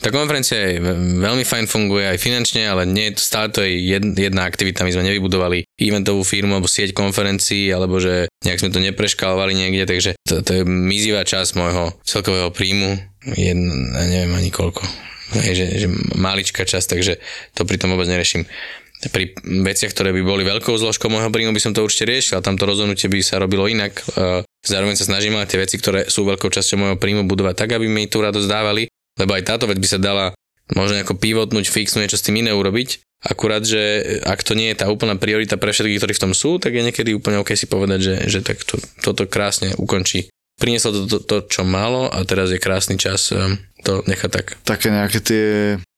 Tá 0.00 0.12
konferencia 0.12 0.60
je 0.60 0.80
veľmi 1.24 1.44
fajn 1.44 1.64
funguje 1.68 2.04
aj 2.04 2.20
finančne, 2.20 2.68
ale 2.68 2.84
nie, 2.84 3.12
stále 3.16 3.48
to 3.48 3.64
je 3.64 3.80
jedna 4.16 4.44
aktivita. 4.44 4.84
My 4.84 4.92
sme 4.92 5.08
nevybudovali 5.08 5.64
eventovú 5.80 6.20
firmu 6.24 6.56
alebo 6.56 6.68
sieť 6.68 6.92
konferencií, 6.92 7.72
alebo 7.72 7.96
že 7.96 8.28
nejak 8.44 8.60
sme 8.60 8.72
to 8.72 8.84
nepreškalovali 8.84 9.52
niekde, 9.56 9.84
takže 9.88 10.10
to, 10.24 10.44
to 10.44 10.50
je 10.60 10.62
mizivá 10.68 11.24
časť 11.24 11.56
môjho 11.56 11.96
celkového 12.04 12.52
príjmu. 12.52 13.00
Jedna, 13.36 14.04
neviem 14.04 14.36
ani 14.36 14.52
koľko. 14.52 14.84
Je, 15.28 15.52
že, 15.52 15.66
že 15.84 15.88
maličká 16.16 16.64
časť, 16.64 16.96
takže 16.96 17.20
to 17.52 17.68
pri 17.68 17.76
tom 17.76 17.92
vôbec 17.92 18.08
nereším 18.08 18.48
pri 19.06 19.30
veciach, 19.38 19.94
ktoré 19.94 20.10
by 20.10 20.22
boli 20.26 20.42
veľkou 20.42 20.74
zložkou 20.74 21.06
môjho 21.06 21.30
príjmu, 21.30 21.54
by 21.54 21.62
som 21.62 21.70
to 21.70 21.86
určite 21.86 22.10
riešil 22.10 22.38
a 22.38 22.44
tamto 22.44 22.66
rozhodnutie 22.66 23.06
by 23.06 23.22
sa 23.22 23.38
robilo 23.38 23.70
inak. 23.70 24.02
Zároveň 24.66 24.98
sa 24.98 25.06
snažím 25.06 25.38
aj 25.38 25.54
tie 25.54 25.62
veci, 25.62 25.78
ktoré 25.78 26.10
sú 26.10 26.26
veľkou 26.26 26.50
časťou 26.50 26.76
môjho 26.82 26.96
príjmu 26.98 27.30
budovať 27.30 27.54
tak, 27.54 27.70
aby 27.78 27.86
mi 27.86 28.10
tú 28.10 28.18
radosť 28.18 28.50
dávali, 28.50 28.90
lebo 29.22 29.38
aj 29.38 29.46
táto 29.46 29.70
vec 29.70 29.78
by 29.78 29.86
sa 29.86 30.02
dala 30.02 30.34
možno 30.74 30.98
ako 31.00 31.14
pivotnúť, 31.14 31.70
fixnúť, 31.70 32.10
niečo 32.10 32.18
s 32.18 32.26
tým 32.26 32.42
iné 32.42 32.50
urobiť. 32.50 33.00
Akurát, 33.18 33.66
že 33.66 33.82
ak 34.22 34.46
to 34.46 34.54
nie 34.54 34.70
je 34.70 34.78
tá 34.78 34.86
úplná 34.86 35.18
priorita 35.18 35.58
pre 35.58 35.74
všetkých, 35.74 35.98
ktorí 35.98 36.12
v 36.14 36.22
tom 36.22 36.32
sú, 36.34 36.62
tak 36.62 36.74
je 36.74 36.86
niekedy 36.86 37.14
úplne 37.18 37.42
OK 37.42 37.54
si 37.58 37.66
povedať, 37.66 37.98
že, 37.98 38.14
že 38.30 38.40
tak 38.46 38.62
to, 38.62 38.78
toto 39.02 39.26
krásne 39.26 39.74
ukončí. 39.74 40.30
Prinieslo 40.58 40.90
to, 40.94 41.02
to, 41.06 41.18
to, 41.26 41.36
čo 41.50 41.62
malo 41.66 42.06
a 42.10 42.22
teraz 42.22 42.50
je 42.50 42.62
krásny 42.62 42.94
čas 42.98 43.34
ehm, 43.34 43.58
to 43.82 44.02
nechať 44.06 44.30
tak. 44.30 44.46
Také 44.66 44.90
nejaké 44.90 45.18
tie 45.22 45.46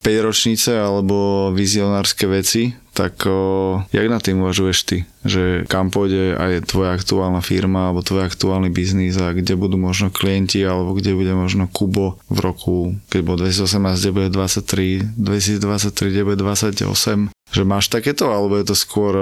5 0.00 0.26
ročnice 0.26 0.72
alebo 0.80 1.50
vizionárske 1.52 2.24
veci, 2.24 2.72
tak 2.90 3.22
o, 3.28 3.80
jak 3.92 4.06
na 4.10 4.18
tým 4.18 4.42
uvažuješ 4.42 4.78
ty? 4.84 5.04
Že 5.22 5.68
kam 5.68 5.92
pôjde 5.92 6.36
aj 6.36 6.68
tvoja 6.68 6.96
aktuálna 6.96 7.44
firma 7.44 7.88
alebo 7.88 8.04
tvoj 8.04 8.26
aktuálny 8.26 8.72
biznis 8.72 9.16
a 9.20 9.36
kde 9.36 9.54
budú 9.54 9.76
možno 9.76 10.08
klienti 10.08 10.64
alebo 10.64 10.96
kde 10.96 11.14
bude 11.14 11.32
možno 11.36 11.68
Kubo 11.68 12.18
v 12.32 12.38
roku, 12.40 12.78
keď 13.12 13.20
bude 13.22 13.36
2018, 13.48 14.00
kde 14.00 14.12
bude 14.12 14.28
23, 14.32 15.16
2023, 15.16 16.12
kde 16.12 16.22
bude 16.24 16.38
28 16.40 17.30
že 17.50 17.66
máš 17.66 17.90
takéto, 17.90 18.30
alebo 18.30 18.54
je 18.62 18.70
to 18.70 18.76
skôr... 18.78 19.14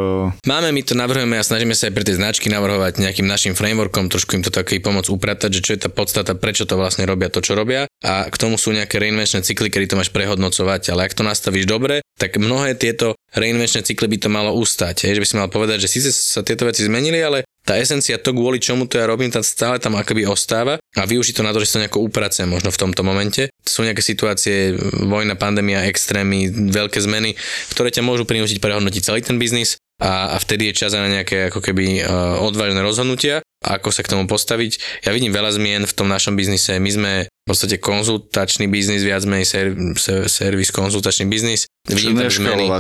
Máme, 0.45 0.69
my 0.69 0.83
to 0.85 0.93
navrhujeme 0.93 1.41
a 1.41 1.45
snažíme 1.45 1.73
sa 1.73 1.89
aj 1.89 1.97
pre 1.97 2.05
tie 2.05 2.21
značky 2.21 2.53
navrhovať 2.53 3.01
nejakým 3.01 3.25
našim 3.25 3.57
frameworkom, 3.57 4.13
trošku 4.13 4.37
im 4.37 4.45
to 4.45 4.53
taký 4.53 4.85
pomoc 4.85 5.09
upratať, 5.09 5.49
že 5.49 5.65
čo 5.65 5.73
je 5.73 5.89
tá 5.89 5.91
podstata, 5.91 6.37
prečo 6.37 6.69
to 6.69 6.77
vlastne 6.77 7.09
robia 7.09 7.33
to, 7.33 7.41
čo 7.41 7.57
robia. 7.57 7.88
A 7.99 8.31
k 8.31 8.37
tomu 8.39 8.55
sú 8.55 8.71
nejaké 8.71 9.03
reinvenčné 9.03 9.43
cykly, 9.43 9.75
kedy 9.75 9.91
to 9.91 9.99
máš 9.99 10.15
prehodnocovať, 10.15 10.95
ale 10.95 11.11
ak 11.11 11.19
to 11.19 11.27
nastavíš 11.27 11.67
dobre, 11.67 11.99
tak 12.15 12.39
mnohé 12.39 12.79
tieto 12.79 13.19
reinvenčné 13.35 13.83
cykly 13.83 14.07
by 14.07 14.19
to 14.23 14.29
malo 14.31 14.55
ustať. 14.55 15.11
Je, 15.11 15.19
že 15.19 15.23
by 15.23 15.27
si 15.27 15.35
mal 15.35 15.51
povedať, 15.51 15.83
že 15.83 15.91
síce 15.91 16.11
sa 16.15 16.47
tieto 16.47 16.63
veci 16.63 16.87
zmenili, 16.87 17.19
ale 17.19 17.43
tá 17.67 17.75
esencia, 17.77 18.17
to 18.17 18.33
kvôli 18.33 18.63
čomu 18.63 18.89
to 18.89 18.97
ja 18.97 19.05
robím, 19.05 19.29
tam 19.29 19.45
stále 19.45 19.77
tam 19.77 19.99
akoby 19.99 20.25
ostáva 20.25 20.81
a 20.81 21.03
využiť 21.05 21.37
to 21.37 21.43
na 21.45 21.53
to, 21.53 21.61
že 21.61 21.75
sa 21.75 21.83
nejako 21.85 22.07
upracem 22.07 22.49
možno 22.49 22.73
v 22.73 22.81
tomto 22.81 23.05
momente. 23.05 23.53
Sú 23.61 23.85
nejaké 23.85 24.01
situácie, 24.01 24.73
vojna, 25.05 25.37
pandémia, 25.37 25.85
extrémy, 25.85 26.49
veľké 26.49 27.03
zmeny, 27.03 27.37
ktoré 27.75 27.93
ťa 27.93 28.07
môžu 28.07 28.25
prinútiť 28.25 28.63
prehodnotiť 28.63 29.03
celý 29.05 29.21
ten 29.21 29.37
biznis 29.37 29.77
a, 30.01 30.33
a 30.33 30.37
vtedy 30.41 30.71
je 30.71 30.79
čas 30.81 30.95
na 30.95 31.11
nejaké 31.11 31.53
ako 31.53 31.61
keby 31.61 32.01
uh, 32.01 32.41
odvážne 32.41 32.81
rozhodnutia, 32.81 33.45
ako 33.65 33.91
sa 33.91 34.07
k 34.07 34.13
tomu 34.15 34.31
postaviť. 34.31 35.03
Ja 35.07 35.11
vidím 35.11 35.35
veľa 35.35 35.59
zmien 35.59 35.83
v 35.85 35.95
tom 35.97 36.07
našom 36.07 36.39
biznise. 36.39 36.79
My 36.79 36.91
sme 36.91 37.13
v 37.27 37.47
podstate 37.47 37.83
konzultačný 37.83 38.71
biznis, 38.71 39.03
viac 39.03 39.27
menej 39.27 39.47
ser, 39.49 39.67
ser, 39.99 40.31
servis, 40.31 40.71
konzultačný 40.71 41.27
biznis. 41.27 41.67
Vidím 41.89 42.15
tam 42.15 42.31
zmeny. 42.31 42.71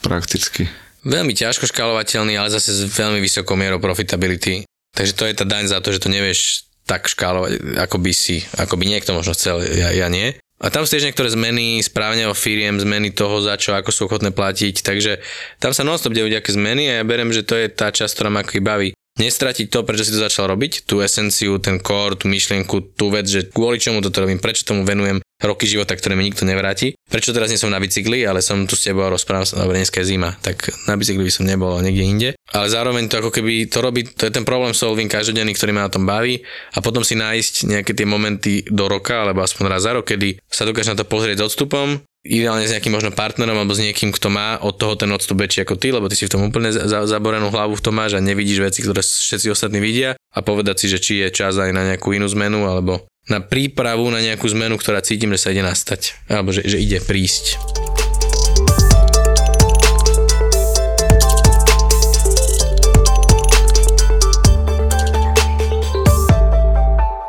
prakticky 0.00 0.70
veľmi 1.06 1.32
ťažko 1.38 1.70
škálovateľný, 1.70 2.34
ale 2.34 2.50
zase 2.50 2.74
s 2.74 2.82
veľmi 2.90 3.22
vysokou 3.22 3.54
mierou 3.54 3.78
profitability. 3.78 4.66
Takže 4.90 5.12
to 5.14 5.24
je 5.30 5.38
tá 5.38 5.46
daň 5.46 5.70
za 5.70 5.78
to, 5.78 5.94
že 5.94 6.02
to 6.02 6.10
nevieš 6.10 6.66
tak 6.86 7.06
škálovať, 7.06 7.78
ako 7.78 7.96
by 8.02 8.12
si, 8.14 8.42
ako 8.58 8.74
by 8.74 8.84
niekto 8.86 9.14
možno 9.14 9.34
chcel, 9.34 9.62
ja, 9.62 9.94
ja 9.94 10.10
nie. 10.10 10.34
A 10.56 10.72
tam 10.72 10.88
sú 10.88 10.96
tiež 10.96 11.04
niektoré 11.04 11.28
zmeny 11.28 11.84
správne 11.84 12.32
o 12.32 12.34
firiem, 12.34 12.80
zmeny 12.80 13.12
toho, 13.12 13.44
za 13.44 13.60
čo, 13.60 13.76
ako 13.76 13.92
sú 13.92 14.00
ochotné 14.08 14.32
platiť, 14.32 14.80
takže 14.80 15.20
tam 15.60 15.76
sa 15.76 15.84
non-stop 15.84 16.16
dejú 16.16 16.32
nejaké 16.32 16.48
zmeny 16.48 16.88
a 16.88 17.02
ja 17.02 17.04
berem, 17.04 17.28
že 17.28 17.44
to 17.44 17.60
je 17.60 17.68
tá 17.68 17.92
časť, 17.92 18.12
ktorá 18.16 18.30
ma 18.32 18.40
baví. 18.40 18.96
Nestratiť 19.16 19.72
to, 19.72 19.82
prečo 19.82 20.04
si 20.04 20.12
to 20.12 20.20
začal 20.20 20.48
robiť, 20.48 20.84
tú 20.84 21.00
esenciu, 21.00 21.56
ten 21.56 21.80
core, 21.80 22.20
tú 22.20 22.28
myšlienku, 22.28 22.96
tú 22.96 23.08
vec, 23.08 23.24
že 23.28 23.48
kvôli 23.48 23.80
čomu 23.80 24.04
toto 24.04 24.24
robím, 24.24 24.40
prečo 24.40 24.68
tomu 24.68 24.84
venujem 24.84 25.20
roky 25.36 25.68
života, 25.68 25.92
ktoré 25.92 26.16
mi 26.16 26.24
nikto 26.24 26.48
nevráti. 26.48 26.96
Prečo 27.08 27.36
teraz 27.36 27.52
nie 27.52 27.60
som 27.60 27.68
na 27.68 27.76
bicykli, 27.76 28.24
ale 28.24 28.40
som 28.40 28.64
tu 28.64 28.72
s 28.72 28.88
tebou 28.88 29.04
a 29.04 29.12
rozprávam 29.12 29.44
sa, 29.44 29.60
dobre, 29.60 29.80
dneska 29.80 30.00
je 30.00 30.16
zima, 30.16 30.32
tak 30.40 30.72
na 30.88 30.96
bicykli 30.96 31.28
by 31.28 31.32
som 31.32 31.44
nebol 31.44 31.76
niekde 31.84 32.04
inde. 32.04 32.28
Ale 32.56 32.72
zároveň 32.72 33.08
to 33.08 33.20
ako 33.20 33.30
keby 33.32 33.68
to 33.68 33.84
robí, 33.84 34.08
to 34.08 34.28
je 34.28 34.32
ten 34.32 34.48
problém 34.48 34.72
solving 34.72 35.12
každodenný, 35.12 35.52
ktorý 35.52 35.76
ma 35.76 35.88
na 35.88 35.92
tom 35.92 36.08
baví 36.08 36.40
a 36.72 36.80
potom 36.80 37.04
si 37.04 37.20
nájsť 37.20 37.68
nejaké 37.68 37.92
tie 37.92 38.08
momenty 38.08 38.64
do 38.68 38.88
roka, 38.88 39.28
alebo 39.28 39.44
aspoň 39.44 39.64
raz 39.68 39.84
za 39.84 39.92
rok, 39.92 40.08
kedy 40.08 40.40
sa 40.48 40.64
dokáže 40.64 40.96
na 40.96 40.98
to 41.00 41.04
pozrieť 41.04 41.44
s 41.44 41.52
odstupom 41.52 42.00
ideálne 42.26 42.66
s 42.66 42.74
nejakým 42.74 42.90
možno 42.90 43.14
partnerom 43.14 43.54
alebo 43.54 43.72
s 43.72 43.80
niekým, 43.80 44.10
kto 44.10 44.28
má 44.28 44.58
od 44.58 44.74
toho 44.74 44.98
ten 44.98 45.08
odstup 45.14 45.38
väčší 45.38 45.62
ako 45.62 45.78
ty, 45.78 45.94
lebo 45.94 46.10
ty 46.10 46.18
si 46.18 46.26
v 46.26 46.32
tom 46.34 46.42
úplne 46.44 46.74
za, 46.74 47.06
zaborenú 47.06 47.48
hlavu 47.54 47.78
v 47.78 47.84
tom 47.84 47.94
máš 47.94 48.18
a 48.18 48.20
nevidíš 48.20 48.60
veci, 48.60 48.82
ktoré 48.82 49.00
všetci 49.00 49.48
ostatní 49.48 49.78
vidia 49.78 50.18
a 50.34 50.38
povedať 50.42 50.84
si, 50.84 50.86
že 50.90 50.98
či 50.98 51.12
je 51.22 51.28
čas 51.30 51.54
aj 51.56 51.70
na 51.70 51.86
nejakú 51.94 52.10
inú 52.12 52.26
zmenu 52.26 52.66
alebo 52.66 53.06
na 53.26 53.42
prípravu 53.42 54.06
na 54.10 54.22
nejakú 54.22 54.46
zmenu, 54.50 54.78
ktorá 54.78 55.02
cítim, 55.02 55.34
že 55.34 55.46
sa 55.46 55.50
ide 55.50 55.62
nastať 55.62 56.30
alebo 56.30 56.54
že, 56.54 56.62
že 56.66 56.78
ide 56.78 57.02
prísť. 57.02 57.58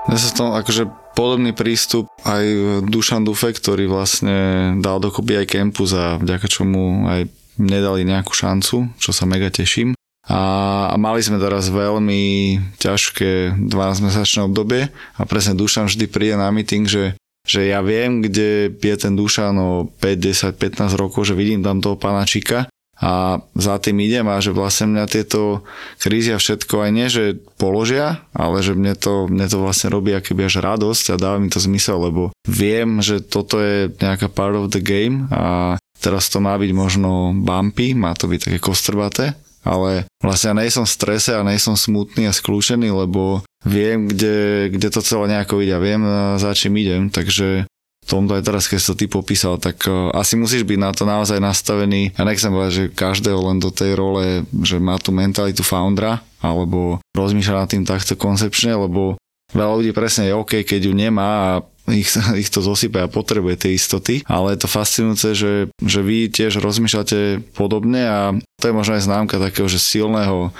Ja 0.07 0.15
sa 0.15 0.27
v 0.31 0.37
tom 0.37 0.49
akože 0.55 1.06
podobný 1.17 1.57
prístup 1.57 2.13
aj 2.21 2.45
Dušan 2.85 3.25
Dufe, 3.25 3.49
ktorý 3.49 3.89
vlastne 3.89 4.37
dal 4.77 5.01
dokopy 5.01 5.41
aj 5.41 5.49
Campus 5.49 5.97
a 5.97 6.21
vďaka 6.21 6.45
čomu 6.45 7.09
aj 7.09 7.25
mne 7.57 7.79
dali 7.81 8.05
nejakú 8.05 8.37
šancu, 8.37 8.93
čo 9.01 9.09
sa 9.09 9.25
mega 9.25 9.49
teším. 9.49 9.97
A, 10.29 10.93
mali 11.01 11.25
sme 11.25 11.41
teraz 11.41 11.73
veľmi 11.73 12.59
ťažké 12.77 13.57
12-mesačné 13.57 14.45
obdobie 14.45 14.93
a 15.17 15.21
presne 15.25 15.57
Dušan 15.57 15.89
vždy 15.89 16.05
príde 16.05 16.37
na 16.37 16.53
meeting, 16.53 16.85
že 16.85 17.17
že 17.47 17.63
ja 17.63 17.79
viem, 17.79 18.19
kde 18.19 18.75
je 18.75 18.95
ten 18.99 19.15
Dušan 19.15 19.55
o 19.55 19.87
5, 20.03 20.19
10, 20.19 20.59
15 20.59 20.99
rokov, 20.99 21.31
že 21.31 21.31
vidím 21.31 21.63
tam 21.63 21.79
toho 21.79 21.95
pána 21.95 22.27
Čika 22.27 22.67
a 22.97 23.45
za 23.53 23.77
tým 23.77 24.01
idem 24.01 24.25
a 24.25 24.41
že 24.41 24.49
vlastne 24.49 24.89
mňa 24.89 25.05
tieto 25.05 25.61
krízy 26.01 26.33
a 26.33 26.41
všetko 26.41 26.81
aj 26.81 26.91
nie, 26.93 27.07
že 27.13 27.37
položia, 27.61 28.25
ale 28.33 28.65
že 28.65 28.73
mne 28.73 28.97
to, 28.97 29.29
mne 29.29 29.45
to 29.45 29.61
vlastne 29.61 29.93
robí 29.93 30.17
akoby 30.17 30.49
až 30.49 30.65
radosť 30.65 31.13
a 31.13 31.21
dáva 31.21 31.37
mi 31.37 31.53
to 31.53 31.61
zmysel, 31.61 32.01
lebo 32.01 32.33
viem, 32.49 32.97
že 33.05 33.21
toto 33.21 33.61
je 33.61 33.93
nejaká 34.01 34.33
part 34.33 34.57
of 34.57 34.73
the 34.73 34.81
game 34.81 35.29
a 35.29 35.77
teraz 36.01 36.33
to 36.33 36.41
má 36.41 36.57
byť 36.57 36.71
možno 36.73 37.37
bumpy, 37.37 37.93
má 37.93 38.17
to 38.17 38.25
byť 38.25 38.49
také 38.49 38.57
kostrbaté, 38.57 39.37
ale 39.61 40.09
vlastne 40.17 40.57
ja 40.57 40.59
nejsom 40.65 40.89
v 40.89 40.95
strese 40.97 41.37
a 41.37 41.45
nejsom 41.45 41.77
smutný 41.77 42.25
a 42.25 42.33
skľúčený, 42.33 42.89
lebo 42.89 43.45
viem, 43.61 44.09
kde, 44.09 44.71
kde 44.73 44.87
to 44.89 45.05
celé 45.05 45.37
nejako 45.37 45.61
ide 45.61 45.77
a 45.77 45.83
viem, 45.83 46.01
za 46.41 46.55
čím 46.57 46.81
idem, 46.81 47.13
takže 47.13 47.66
tomto 48.07 48.39
aj 48.39 48.43
teraz, 48.47 48.71
keď 48.71 48.79
to 48.79 48.93
ty 48.95 49.05
popísal, 49.11 49.59
tak 49.59 49.83
uh, 49.85 50.09
asi 50.15 50.39
musíš 50.39 50.63
byť 50.63 50.79
na 50.79 50.91
to 50.95 51.03
naozaj 51.03 51.37
nastavený. 51.43 52.15
Ja 52.15 52.23
nechcem 52.23 52.49
povedať, 52.49 52.73
že 52.73 52.85
každého 52.95 53.39
len 53.51 53.59
do 53.59 53.69
tej 53.69 53.99
role, 53.99 54.47
že 54.63 54.79
má 54.79 54.95
tú 54.97 55.11
mentalitu 55.11 55.61
foundera, 55.61 56.23
alebo 56.39 57.03
rozmýšľa 57.13 57.67
nad 57.67 57.69
tým 57.69 57.83
takto 57.83 58.15
koncepčne, 58.15 58.73
lebo 58.73 59.19
veľa 59.51 59.73
ľudí 59.83 59.91
presne 59.91 60.31
je 60.31 60.37
OK, 60.39 60.63
keď 60.63 60.87
ju 60.87 60.93
nemá 60.95 61.27
a 61.27 61.49
ich, 61.91 62.11
ich 62.41 62.51
to 62.51 62.59
zosype 62.59 62.99
a 62.99 63.11
potrebuje 63.11 63.67
tie 63.67 63.71
istoty, 63.75 64.23
ale 64.27 64.55
je 64.55 64.59
to 64.63 64.69
fascinujúce, 64.71 65.29
že, 65.35 65.53
že 65.79 65.99
vy 66.03 66.27
tiež 66.27 66.59
rozmýšľate 66.59 67.53
podobne 67.55 68.01
a 68.03 68.19
to 68.59 68.65
je 68.67 68.75
možno 68.75 68.99
aj 68.99 69.07
známka 69.07 69.39
takého, 69.39 69.67
že 69.71 69.79
silného 69.79 70.51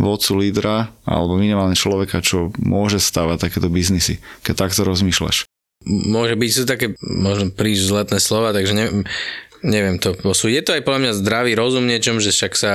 vodcu 0.00 0.32
lídra 0.40 0.88
alebo 1.04 1.36
minimálne 1.36 1.76
človeka, 1.76 2.24
čo 2.24 2.48
môže 2.56 2.96
stavať 2.96 3.36
takéto 3.48 3.68
biznisy, 3.68 4.16
keď 4.40 4.68
takto 4.68 4.88
rozmýšľaš 4.88 5.49
môže 5.86 6.36
byť, 6.36 6.50
sú 6.52 6.62
také 6.68 6.92
možno 7.00 7.52
príliš 7.52 7.88
zletné 7.88 8.20
slova, 8.20 8.52
takže 8.52 8.72
neviem, 8.76 9.02
neviem 9.64 9.96
to 9.96 10.12
posúť. 10.16 10.50
Je 10.52 10.62
to 10.64 10.74
aj 10.76 10.84
podľa 10.84 11.00
mňa 11.08 11.18
zdravý 11.20 11.52
rozum 11.56 11.88
niečom, 11.88 12.20
že 12.20 12.32
však 12.32 12.52
sa 12.56 12.72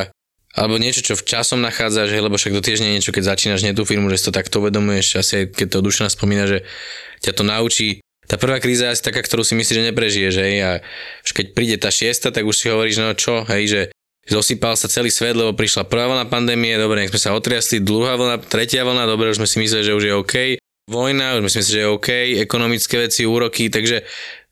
alebo 0.55 0.79
niečo, 0.79 1.03
čo 1.03 1.19
v 1.19 1.27
časom 1.27 1.59
nachádzaš, 1.59 2.15
lebo 2.15 2.39
však 2.39 2.55
to 2.55 2.63
tiež 2.63 2.79
nie 2.79 2.95
je 2.95 2.95
niečo, 2.97 3.11
keď 3.11 3.35
začínaš 3.35 3.67
nie 3.67 3.75
tú 3.75 3.83
firmu, 3.83 4.07
že 4.07 4.23
si 4.23 4.25
to 4.31 4.37
takto 4.39 4.63
uvedomuješ, 4.63 5.19
asi 5.19 5.33
aj 5.43 5.45
keď 5.51 5.67
to 5.67 5.79
dušná 5.83 6.07
spomína, 6.07 6.47
že 6.47 6.63
ťa 7.19 7.31
to 7.35 7.43
naučí. 7.43 7.99
Tá 8.25 8.39
prvá 8.39 8.63
kríza 8.63 8.87
je 8.87 8.95
asi 8.95 9.03
taká, 9.03 9.19
ktorú 9.19 9.43
si 9.43 9.53
myslíš, 9.59 9.83
že 9.83 9.87
neprežiješ, 9.91 10.35
hej, 10.39 10.55
a 10.63 10.71
už 11.27 11.31
keď 11.35 11.45
príde 11.51 11.75
tá 11.75 11.91
šiesta, 11.91 12.31
tak 12.31 12.47
už 12.47 12.55
si 12.55 12.71
hovoríš, 12.71 13.03
no 13.03 13.11
čo, 13.13 13.43
hej, 13.51 13.63
že 13.67 13.81
zosypal 14.25 14.73
sa 14.79 14.89
celý 14.89 15.11
svet, 15.11 15.37
lebo 15.37 15.53
prišla 15.53 15.85
prvá 15.85 16.09
vlna 16.09 16.25
pandémie, 16.31 16.73
dobre, 16.79 17.03
nech 17.03 17.13
sme 17.13 17.21
sa 17.21 17.35
otriasli, 17.37 17.83
druhá 17.83 18.15
vlna, 18.15 18.41
tretia 18.47 18.81
vlna, 18.81 19.05
dobre, 19.05 19.29
už 19.35 19.43
sme 19.43 19.51
si 19.51 19.59
mysleli, 19.61 19.83
že 19.85 19.93
už 19.93 20.03
je 20.07 20.13
OK, 20.17 20.35
vojna, 20.89 21.37
už 21.37 21.49
myslím 21.49 21.63
si, 21.63 21.71
že 21.73 21.81
je 21.81 21.91
OK, 21.91 22.09
ekonomické 22.41 22.95
veci, 23.01 23.25
úroky, 23.25 23.73
takže 23.73 24.05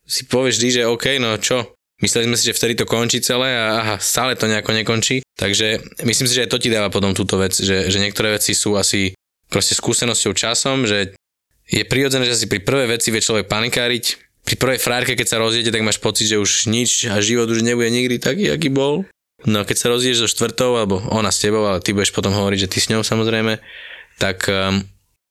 si 0.04 0.26
povieš 0.26 0.60
vždy, 0.60 0.68
že 0.70 0.90
OK, 0.90 1.18
no 1.22 1.38
čo, 1.38 1.74
Mysleli 2.02 2.26
sme 2.26 2.36
si, 2.36 2.50
že 2.50 2.58
vtedy 2.58 2.74
to 2.74 2.90
končí 2.90 3.22
celé 3.22 3.54
a 3.54 3.80
aha, 3.80 3.96
stále 4.02 4.34
to 4.34 4.50
nejako 4.50 4.74
nekončí. 4.74 5.22
Takže 5.38 5.80
myslím 6.02 6.26
si, 6.26 6.34
že 6.34 6.44
aj 6.44 6.50
to 6.50 6.58
ti 6.58 6.68
dáva 6.68 6.90
potom 6.90 7.14
túto 7.14 7.38
vec, 7.38 7.54
že, 7.54 7.86
že 7.86 7.98
niektoré 8.02 8.34
veci 8.34 8.50
sú 8.50 8.74
asi 8.74 9.14
proste 9.46 9.78
skúsenosťou 9.78 10.34
časom, 10.34 10.90
že 10.90 11.14
je 11.70 11.82
prirodzené, 11.86 12.26
že 12.26 12.34
si 12.34 12.50
pri 12.50 12.66
prvej 12.66 12.98
veci 12.98 13.14
vie 13.14 13.22
človek 13.22 13.46
panikáriť. 13.46 14.04
Pri 14.44 14.56
prvej 14.60 14.82
frárke, 14.82 15.16
keď 15.16 15.26
sa 15.32 15.40
rozjede, 15.40 15.72
tak 15.72 15.86
máš 15.86 16.02
pocit, 16.02 16.28
že 16.28 16.36
už 16.36 16.68
nič 16.68 17.08
a 17.08 17.22
život 17.24 17.48
už 17.48 17.64
nebude 17.64 17.88
nikdy 17.88 18.20
taký, 18.20 18.52
aký 18.52 18.68
bol. 18.68 19.08
No 19.48 19.64
keď 19.64 19.76
sa 19.80 19.88
rozješ 19.88 20.26
so 20.26 20.28
štvrtou, 20.28 20.76
alebo 20.76 21.00
ona 21.08 21.32
s 21.32 21.40
tebou, 21.40 21.64
ale 21.64 21.80
ty 21.80 21.96
budeš 21.96 22.12
potom 22.12 22.36
hovoriť, 22.36 22.68
že 22.68 22.70
ty 22.74 22.78
s 22.84 22.90
ňou 22.92 23.00
samozrejme, 23.00 23.56
tak 24.20 24.44
um, 24.52 24.84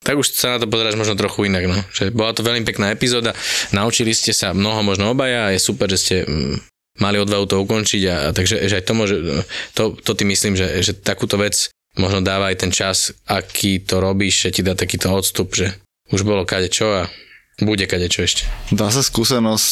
tak 0.04 0.20
už 0.20 0.36
sa 0.36 0.56
na 0.56 0.58
to 0.60 0.68
pozeráš 0.68 1.00
možno 1.00 1.16
trochu 1.16 1.48
inak. 1.48 1.66
No. 1.66 1.80
Že 1.96 2.12
bola 2.12 2.36
to 2.36 2.44
veľmi 2.44 2.68
pekná 2.68 2.92
epizóda, 2.92 3.32
naučili 3.72 4.12
ste 4.12 4.36
sa 4.36 4.52
mnoho 4.52 4.84
možno 4.84 5.16
obaja 5.16 5.50
a 5.50 5.54
je 5.56 5.60
super, 5.64 5.88
že 5.88 5.98
ste 6.00 6.16
mm, 6.28 6.56
mali 7.00 7.18
odvahu 7.18 7.48
to 7.48 7.58
ukončiť 7.64 8.04
a, 8.12 8.16
a 8.16 8.30
takže 8.36 8.68
že 8.68 8.76
aj 8.78 8.86
to 8.86 8.94
môže, 8.94 9.16
to, 9.74 9.84
to 9.98 10.12
ty 10.14 10.24
myslím, 10.28 10.60
že, 10.60 10.84
že 10.84 10.94
takúto 10.94 11.40
vec 11.40 11.72
možno 11.98 12.22
dáva 12.22 12.50
aj 12.52 12.68
ten 12.68 12.72
čas, 12.74 13.14
aký 13.26 13.82
to 13.82 14.02
robíš, 14.02 14.50
že 14.50 14.54
ti 14.60 14.62
dá 14.66 14.74
takýto 14.74 15.14
odstup, 15.14 15.54
že 15.54 15.78
už 16.12 16.26
bolo 16.26 16.46
kade 16.46 16.70
čo 16.70 17.06
a 17.06 17.10
bude 17.62 17.86
kade 17.86 18.10
čo 18.10 18.26
ešte. 18.26 18.50
Dá 18.74 18.90
sa 18.90 19.06
skúsenosť, 19.06 19.72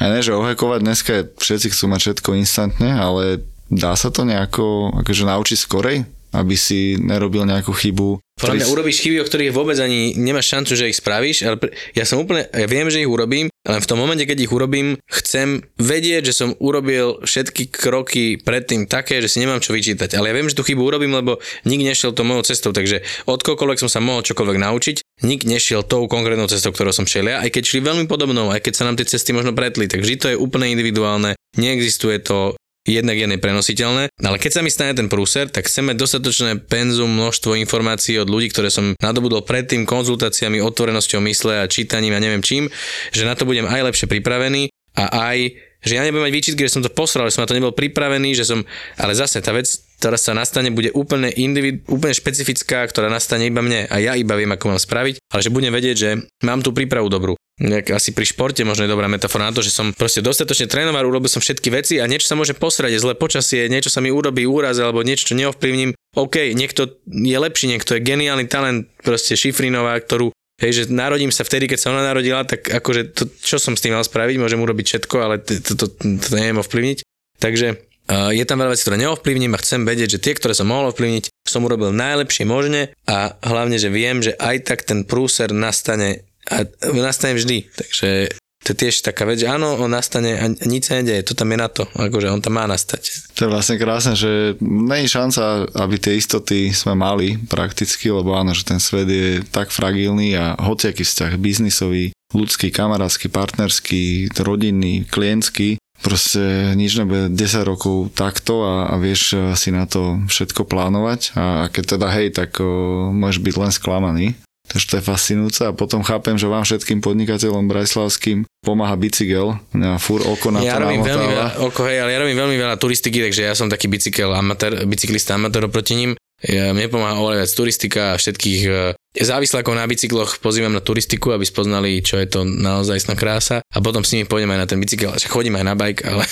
ja 0.00 0.06
ne, 0.08 0.20
že 0.24 0.32
ohekovať 0.32 0.80
dneska 0.80 1.12
všetci 1.36 1.76
chcú 1.76 1.84
mať 1.92 2.00
všetko 2.00 2.30
instantne, 2.40 2.90
ale 2.96 3.44
dá 3.68 3.92
sa 4.00 4.08
to 4.08 4.24
nejako 4.24 4.96
akože 5.04 5.28
naučiť 5.28 5.58
skorej? 5.60 6.08
Aby 6.30 6.54
si 6.54 6.98
nerobil 6.98 7.42
nejakú 7.46 7.74
chybu. 7.74 8.22
Podľa 8.40 8.56
mňa 8.56 8.72
urobíš 8.72 9.04
chyby, 9.04 9.20
o 9.20 9.28
ktorých 9.28 9.52
vôbec 9.52 9.76
ani 9.76 10.16
nemáš 10.16 10.48
šancu, 10.48 10.72
že 10.72 10.88
ich 10.88 10.96
spravíš, 10.96 11.44
ale 11.44 11.60
ja 11.92 12.08
som 12.08 12.24
úplne, 12.24 12.48
ja 12.48 12.64
viem, 12.64 12.88
že 12.88 13.04
ich 13.04 13.10
urobím, 13.10 13.52
ale 13.68 13.84
v 13.84 13.88
tom 13.92 14.00
momente, 14.00 14.24
keď 14.24 14.48
ich 14.48 14.52
urobím, 14.54 14.96
chcem 15.04 15.60
vedieť, 15.76 16.32
že 16.32 16.34
som 16.40 16.56
urobil 16.56 17.20
všetky 17.20 17.68
kroky 17.68 18.40
predtým 18.40 18.88
také, 18.88 19.20
že 19.20 19.28
si 19.28 19.44
nemám 19.44 19.60
čo 19.60 19.76
vyčítať. 19.76 20.16
Ale 20.16 20.32
ja 20.32 20.36
viem, 20.40 20.48
že 20.48 20.56
tú 20.56 20.64
chybu 20.64 20.80
urobím, 20.80 21.12
lebo 21.12 21.36
nik 21.68 21.84
nešiel 21.84 22.16
to 22.16 22.24
mojou 22.24 22.48
cestou, 22.48 22.72
takže 22.72 23.04
od 23.28 23.44
koľkoľvek 23.44 23.82
som 23.84 23.92
sa 23.92 24.00
mohol 24.00 24.24
čokoľvek 24.24 24.56
naučiť, 24.56 24.96
nik 25.28 25.44
nešiel 25.44 25.84
tou 25.84 26.08
konkrétnou 26.08 26.48
cestou, 26.48 26.72
ktorou 26.72 26.96
som 26.96 27.04
šiel 27.04 27.28
ja, 27.28 27.44
aj 27.44 27.52
keď 27.52 27.62
šli 27.68 27.80
veľmi 27.84 28.04
podobnou, 28.08 28.48
aj 28.48 28.64
keď 28.64 28.72
sa 28.80 28.86
nám 28.88 28.96
tie 28.96 29.04
cesty 29.04 29.36
možno 29.36 29.52
pretli, 29.52 29.84
tak 29.84 30.00
vždy 30.00 30.16
to 30.16 30.26
je 30.32 30.40
úplne 30.40 30.72
individuálne, 30.72 31.36
neexistuje 31.60 32.24
to 32.24 32.56
jednak 32.88 33.16
je 33.16 33.26
neprenositeľné. 33.28 34.08
Ale 34.24 34.36
keď 34.40 34.50
sa 34.56 34.64
mi 34.64 34.72
stane 34.72 34.96
ten 34.96 35.12
prúser, 35.12 35.52
tak 35.52 35.68
chceme 35.68 35.92
dostatočné 35.92 36.64
penzum, 36.64 37.12
množstvo 37.12 37.58
informácií 37.60 38.16
od 38.16 38.32
ľudí, 38.32 38.48
ktoré 38.48 38.72
som 38.72 38.96
nadobudol 38.98 39.44
predtým 39.44 39.84
konzultáciami, 39.84 40.64
otvorenosťou 40.64 41.20
mysle 41.28 41.60
a 41.60 41.70
čítaním 41.70 42.16
a 42.16 42.22
neviem 42.22 42.40
čím, 42.40 42.72
že 43.12 43.28
na 43.28 43.36
to 43.36 43.44
budem 43.44 43.68
aj 43.68 43.92
lepšie 43.92 44.06
pripravený 44.08 44.72
a 44.96 45.32
aj 45.32 45.38
že 45.80 45.96
ja 45.96 46.04
nebudem 46.04 46.28
mať 46.28 46.34
výčitky, 46.36 46.60
že 46.68 46.76
som 46.76 46.84
to 46.84 46.92
posral, 46.92 47.24
že 47.24 47.40
som 47.40 47.42
na 47.44 47.48
to 47.48 47.56
nebol 47.56 47.72
pripravený, 47.72 48.36
že 48.36 48.44
som, 48.44 48.60
ale 49.00 49.16
zase 49.16 49.40
tá 49.40 49.48
vec, 49.56 49.64
ktorá 50.00 50.16
sa 50.16 50.32
nastane, 50.32 50.72
bude 50.72 50.90
úplne, 50.96 51.28
individ, 51.28 51.84
úplne 51.92 52.16
špecifická, 52.16 52.88
ktorá 52.88 53.12
nastane 53.12 53.44
iba 53.46 53.60
mne 53.60 53.84
a 53.86 53.96
ja 54.00 54.16
iba 54.16 54.32
viem, 54.32 54.48
ako 54.48 54.72
mám 54.72 54.80
spraviť, 54.80 55.20
ale 55.28 55.44
že 55.44 55.52
budem 55.52 55.68
vedieť, 55.70 55.96
že 55.96 56.10
mám 56.40 56.64
tú 56.64 56.72
prípravu 56.72 57.12
dobrú 57.12 57.36
nejak 57.60 57.92
asi 57.92 58.16
pri 58.16 58.24
športe 58.24 58.64
možno 58.64 58.88
je 58.88 58.92
dobrá 58.96 59.04
metafora 59.04 59.44
na 59.44 59.52
to, 59.52 59.60
že 59.60 59.68
som 59.68 59.92
proste 59.92 60.24
dostatočne 60.24 60.64
trénoval, 60.64 61.04
urobil 61.04 61.28
som 61.28 61.44
všetky 61.44 61.68
veci 61.68 62.00
a 62.00 62.08
niečo 62.08 62.32
sa 62.32 62.34
môže 62.34 62.56
posrať, 62.56 62.96
je 62.96 63.04
zlé 63.04 63.12
počasie, 63.12 63.68
niečo 63.68 63.92
sa 63.92 64.00
mi 64.00 64.08
urobí 64.08 64.48
úraz 64.48 64.80
alebo 64.80 65.04
niečo, 65.04 65.30
čo 65.30 65.34
neovplyvním. 65.36 65.92
OK, 66.16 66.56
niekto 66.56 67.04
je 67.04 67.36
lepší, 67.36 67.68
niekto 67.68 68.00
je 68.00 68.00
geniálny 68.00 68.48
talent, 68.48 68.88
proste 69.04 69.36
Šifrinová, 69.36 70.00
ktorú 70.00 70.32
Hej, 70.60 70.72
že 70.76 70.84
narodím 70.92 71.32
sa 71.32 71.40
vtedy, 71.40 71.64
keď 71.64 71.78
sa 71.80 71.88
ona 71.88 72.04
narodila, 72.04 72.44
tak 72.44 72.68
akože 72.68 73.16
to, 73.16 73.32
čo 73.40 73.56
som 73.56 73.72
s 73.72 73.80
tým 73.80 73.96
mal 73.96 74.04
spraviť, 74.04 74.36
môžem 74.36 74.60
urobiť 74.60 74.86
všetko, 74.92 75.16
ale 75.16 75.40
to, 75.40 75.56
to, 75.56 75.72
to, 75.72 75.86
to 75.96 76.28
neviem 76.36 76.60
ovplyvniť. 76.60 77.00
Takže 77.40 77.80
je 78.10 78.44
tam 78.44 78.58
veľa 78.58 78.74
vecí, 78.74 78.82
ktoré 78.82 78.98
neovplyvním 78.98 79.54
a 79.54 79.62
chcem 79.62 79.86
vedieť, 79.86 80.18
že 80.18 80.22
tie, 80.22 80.34
ktoré 80.34 80.52
som 80.52 80.66
mohol 80.66 80.90
ovplyvniť, 80.90 81.30
som 81.46 81.62
urobil 81.62 81.94
najlepšie 81.94 82.44
možne 82.44 82.90
a 83.06 83.38
hlavne, 83.46 83.78
že 83.78 83.90
viem, 83.90 84.18
že 84.18 84.34
aj 84.34 84.66
tak 84.66 84.82
ten 84.82 85.06
prúser 85.06 85.54
nastane 85.54 86.26
a 86.50 86.66
nastane 86.90 87.38
vždy. 87.38 87.70
Takže 87.70 88.34
to 88.60 88.76
je 88.76 88.80
tiež 88.86 89.00
taká 89.00 89.24
vec, 89.24 89.40
že 89.40 89.48
áno, 89.48 89.72
on 89.80 89.88
nastane 89.88 90.36
a 90.36 90.44
nič 90.68 90.92
sa 90.92 91.00
nedeje, 91.00 91.24
to 91.24 91.32
tam 91.32 91.48
je 91.48 91.56
na 91.56 91.72
to, 91.72 91.88
akože 91.96 92.28
on 92.28 92.44
tam 92.44 92.60
má 92.60 92.68
nastať. 92.68 93.32
To 93.40 93.48
je 93.48 93.52
vlastne 93.56 93.80
krásne, 93.80 94.12
že 94.12 94.52
je 94.60 95.08
šanca, 95.08 95.72
aby 95.80 95.96
tie 95.96 96.20
istoty 96.20 96.68
sme 96.68 96.92
mali 96.92 97.40
prakticky, 97.48 98.12
lebo 98.12 98.36
áno, 98.36 98.52
že 98.52 98.68
ten 98.68 98.76
svet 98.76 99.08
je 99.08 99.40
tak 99.48 99.72
fragilný 99.72 100.36
a 100.36 100.60
hociaký 100.60 101.08
vzťah 101.08 101.40
biznisový, 101.40 102.12
ľudský, 102.36 102.68
kamarátsky, 102.68 103.32
partnerský, 103.32 104.28
rodinný, 104.44 105.08
klientský, 105.08 105.79
proste 106.00 106.72
nič 106.76 106.96
nebude 106.96 107.32
10 107.32 107.70
rokov 107.70 108.12
takto 108.16 108.64
a, 108.64 108.74
a 108.90 108.94
vieš 108.96 109.36
si 109.56 109.68
na 109.70 109.84
to 109.84 110.20
všetko 110.26 110.64
plánovať 110.64 111.36
a, 111.36 111.64
a 111.64 111.72
keď 111.72 111.96
teda 111.96 112.08
hej, 112.16 112.32
tak 112.32 112.56
o, 112.60 113.12
môžeš 113.12 113.40
byť 113.40 113.54
len 113.56 113.72
sklamaný. 113.72 114.26
Takže 114.70 114.86
to 114.86 114.94
je 115.02 115.02
fascinujúce 115.02 115.62
a 115.66 115.74
potom 115.74 116.06
chápem, 116.06 116.38
že 116.38 116.46
vám 116.46 116.62
všetkým 116.62 117.02
podnikateľom 117.02 117.66
brajslavským 117.66 118.46
pomáha 118.62 118.94
bicykel, 118.94 119.58
ja 119.74 119.98
fur 119.98 120.22
oko 120.22 120.54
na 120.54 120.62
ja 120.62 120.78
robím 120.78 121.02
veľmi 121.02 121.26
veľa, 121.26 121.48
oko, 121.66 121.90
hej, 121.90 122.06
ale 122.06 122.14
ja 122.14 122.22
robím 122.22 122.38
veľmi 122.38 122.54
veľa 122.54 122.76
turistiky, 122.78 123.18
takže 123.18 123.50
ja 123.50 123.58
som 123.58 123.66
taký 123.66 123.90
bicykel 123.90 124.30
amatér, 124.30 124.86
bicyklista 124.86 125.34
amatér 125.34 125.66
proti 125.66 125.98
ním. 125.98 126.10
Mne 126.48 126.88
pomáha 126.88 127.20
oveľa 127.20 127.44
viac 127.44 127.52
turistika 127.52 128.02
a 128.12 128.18
všetkých 128.18 128.60
e, 128.64 128.72
závislákov 129.20 129.76
na 129.76 129.84
bicykloch. 129.84 130.40
Pozývam 130.40 130.72
na 130.72 130.80
turistiku, 130.80 131.36
aby 131.36 131.44
spoznali, 131.44 132.00
čo 132.00 132.16
je 132.16 132.24
to 132.24 132.48
naozaj 132.48 133.04
krása. 133.12 133.60
A 133.60 133.78
potom 133.84 134.00
s 134.00 134.16
nimi 134.16 134.24
pôjdem 134.24 134.48
aj 134.56 134.60
na 134.64 134.66
ten 134.68 134.80
bicykel. 134.80 135.12
Chodím 135.28 135.60
aj 135.60 135.66
na 135.68 135.74
bike, 135.76 136.00
ale... 136.08 136.24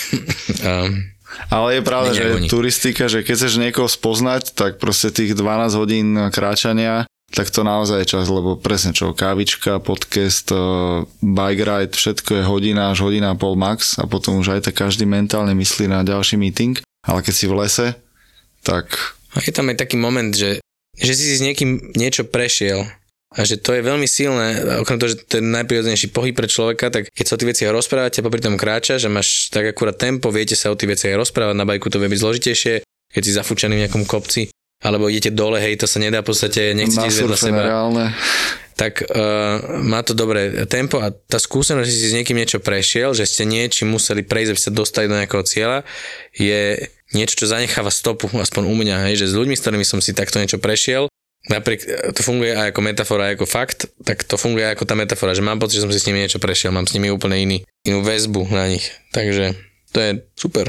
ale 1.55 1.68
je 1.77 1.83
pravda, 1.85 2.11
že 2.16 2.49
turistika, 2.49 3.05
že 3.05 3.21
keď 3.21 3.35
chceš 3.37 3.61
niekoho 3.61 3.85
spoznať, 3.85 4.57
tak 4.57 4.81
proste 4.81 5.12
tých 5.12 5.37
12 5.37 5.77
hodín 5.77 6.16
kráčania 6.33 7.05
tak 7.29 7.53
to 7.53 7.61
naozaj 7.61 8.01
je 8.03 8.12
čas, 8.16 8.25
lebo 8.33 8.57
presne 8.57 8.97
čo, 8.97 9.12
kávička, 9.12 9.85
podcast, 9.85 10.49
eh, 10.49 11.05
bike 11.21 11.64
ride, 11.64 11.92
všetko 11.92 12.40
je 12.40 12.49
hodina 12.49 12.88
až 12.88 13.05
hodina 13.05 13.37
a 13.37 13.38
pol 13.38 13.53
max 13.53 14.01
a 14.01 14.09
potom 14.09 14.40
už 14.40 14.57
aj 14.57 14.73
tak 14.73 14.88
každý 14.88 15.05
mentálne 15.05 15.53
myslí 15.53 15.92
na 15.92 16.01
ďalší 16.01 16.40
meeting, 16.40 16.81
ale 17.05 17.21
keď 17.21 17.35
si 17.37 17.44
v 17.44 17.55
lese, 17.61 17.87
tak... 18.64 19.17
A 19.38 19.46
je 19.46 19.55
tam 19.55 19.70
aj 19.70 19.79
taký 19.79 19.94
moment, 19.94 20.35
že, 20.35 20.59
že 20.98 21.12
si 21.14 21.38
s 21.38 21.44
niekým 21.44 21.94
niečo 21.94 22.27
prešiel 22.27 22.90
a 23.29 23.44
že 23.44 23.61
to 23.61 23.77
je 23.77 23.85
veľmi 23.85 24.09
silné, 24.09 24.81
okrem 24.83 24.96
toho, 24.96 25.12
že 25.12 25.20
to 25.29 25.38
je 25.38 25.44
najprirodzenejší 25.44 26.09
pohyb 26.16 26.33
pre 26.33 26.48
človeka, 26.48 26.88
tak 26.88 27.12
keď 27.12 27.24
sa 27.29 27.37
o 27.37 27.40
tých 27.40 27.51
veciach 27.55 27.70
rozprávate 27.77 28.18
a 28.18 28.27
popri 28.27 28.40
tom 28.40 28.57
kráča, 28.57 28.96
že 28.96 29.12
máš 29.12 29.53
tak 29.53 29.68
akurát 29.68 30.01
tempo, 30.01 30.33
viete 30.33 30.57
sa 30.57 30.72
o 30.72 30.79
tých 30.79 30.96
veciach 30.96 31.14
rozprávať, 31.14 31.55
na 31.55 31.68
bajku 31.68 31.92
to 31.92 32.01
vie 32.01 32.09
byť 32.09 32.22
zložitejšie, 32.24 32.74
keď 33.12 33.22
si 33.22 33.33
zafúčaný 33.37 33.77
v 33.77 33.83
nejakom 33.85 34.09
kopci, 34.09 34.48
alebo 34.81 35.12
idete 35.12 35.29
dole, 35.29 35.61
hej, 35.61 35.77
to 35.77 35.85
sa 35.85 36.01
nedá 36.01 36.24
v 36.24 36.29
podstate, 36.33 36.72
nechcete 36.72 37.05
ísť 37.05 37.20
vedľa 37.29 37.38
seba. 37.38 37.62
Reálne. 37.68 38.05
Tak 38.79 39.11
uh, 39.11 39.83
má 39.83 40.01
to 40.07 40.14
dobré 40.14 40.64
tempo 40.70 41.03
a 41.03 41.11
tá 41.11 41.37
skúsenosť, 41.37 41.85
že 41.85 41.94
si 41.98 42.07
s 42.09 42.16
niekým 42.16 42.38
niečo 42.38 42.62
prešiel, 42.62 43.12
že 43.12 43.27
ste 43.27 43.44
niečím 43.44 43.90
museli 43.92 44.22
prejsť, 44.24 44.51
aby 44.55 44.61
sa 44.62 44.72
dostali 44.72 45.11
do 45.11 45.18
nejakého 45.18 45.44
cieľa, 45.44 45.79
je 46.33 46.79
niečo, 47.16 47.35
čo 47.38 47.47
zanecháva 47.49 47.88
stopu, 47.88 48.29
aspoň 48.29 48.62
u 48.68 48.75
mňa, 48.77 49.09
hej, 49.09 49.25
že 49.25 49.33
s 49.33 49.38
ľuďmi, 49.38 49.57
s 49.57 49.62
ktorými 49.64 49.87
som 49.87 50.01
si 50.05 50.12
takto 50.12 50.40
niečo 50.40 50.61
prešiel, 50.61 51.09
napriek 51.49 52.12
to 52.12 52.21
funguje 52.21 52.53
aj 52.53 52.75
ako 52.75 52.81
metafora, 52.85 53.33
aj 53.33 53.35
ako 53.40 53.47
fakt, 53.47 53.79
tak 54.05 54.27
to 54.27 54.37
funguje 54.37 54.68
aj 54.68 54.75
ako 54.77 54.85
tá 54.85 54.94
metafora, 54.99 55.37
že 55.37 55.44
mám 55.44 55.62
pocit, 55.62 55.81
že 55.81 55.85
som 55.88 55.92
si 55.92 56.03
s 56.03 56.07
nimi 56.09 56.21
niečo 56.21 56.42
prešiel, 56.42 56.75
mám 56.75 56.87
s 56.87 56.94
nimi 56.94 57.09
úplne 57.09 57.40
iný, 57.40 57.59
inú 57.88 58.05
väzbu 58.05 58.53
na 58.53 58.68
nich. 58.68 58.90
Takže 59.16 59.57
to 59.92 59.99
je 59.99 60.11
super. 60.37 60.68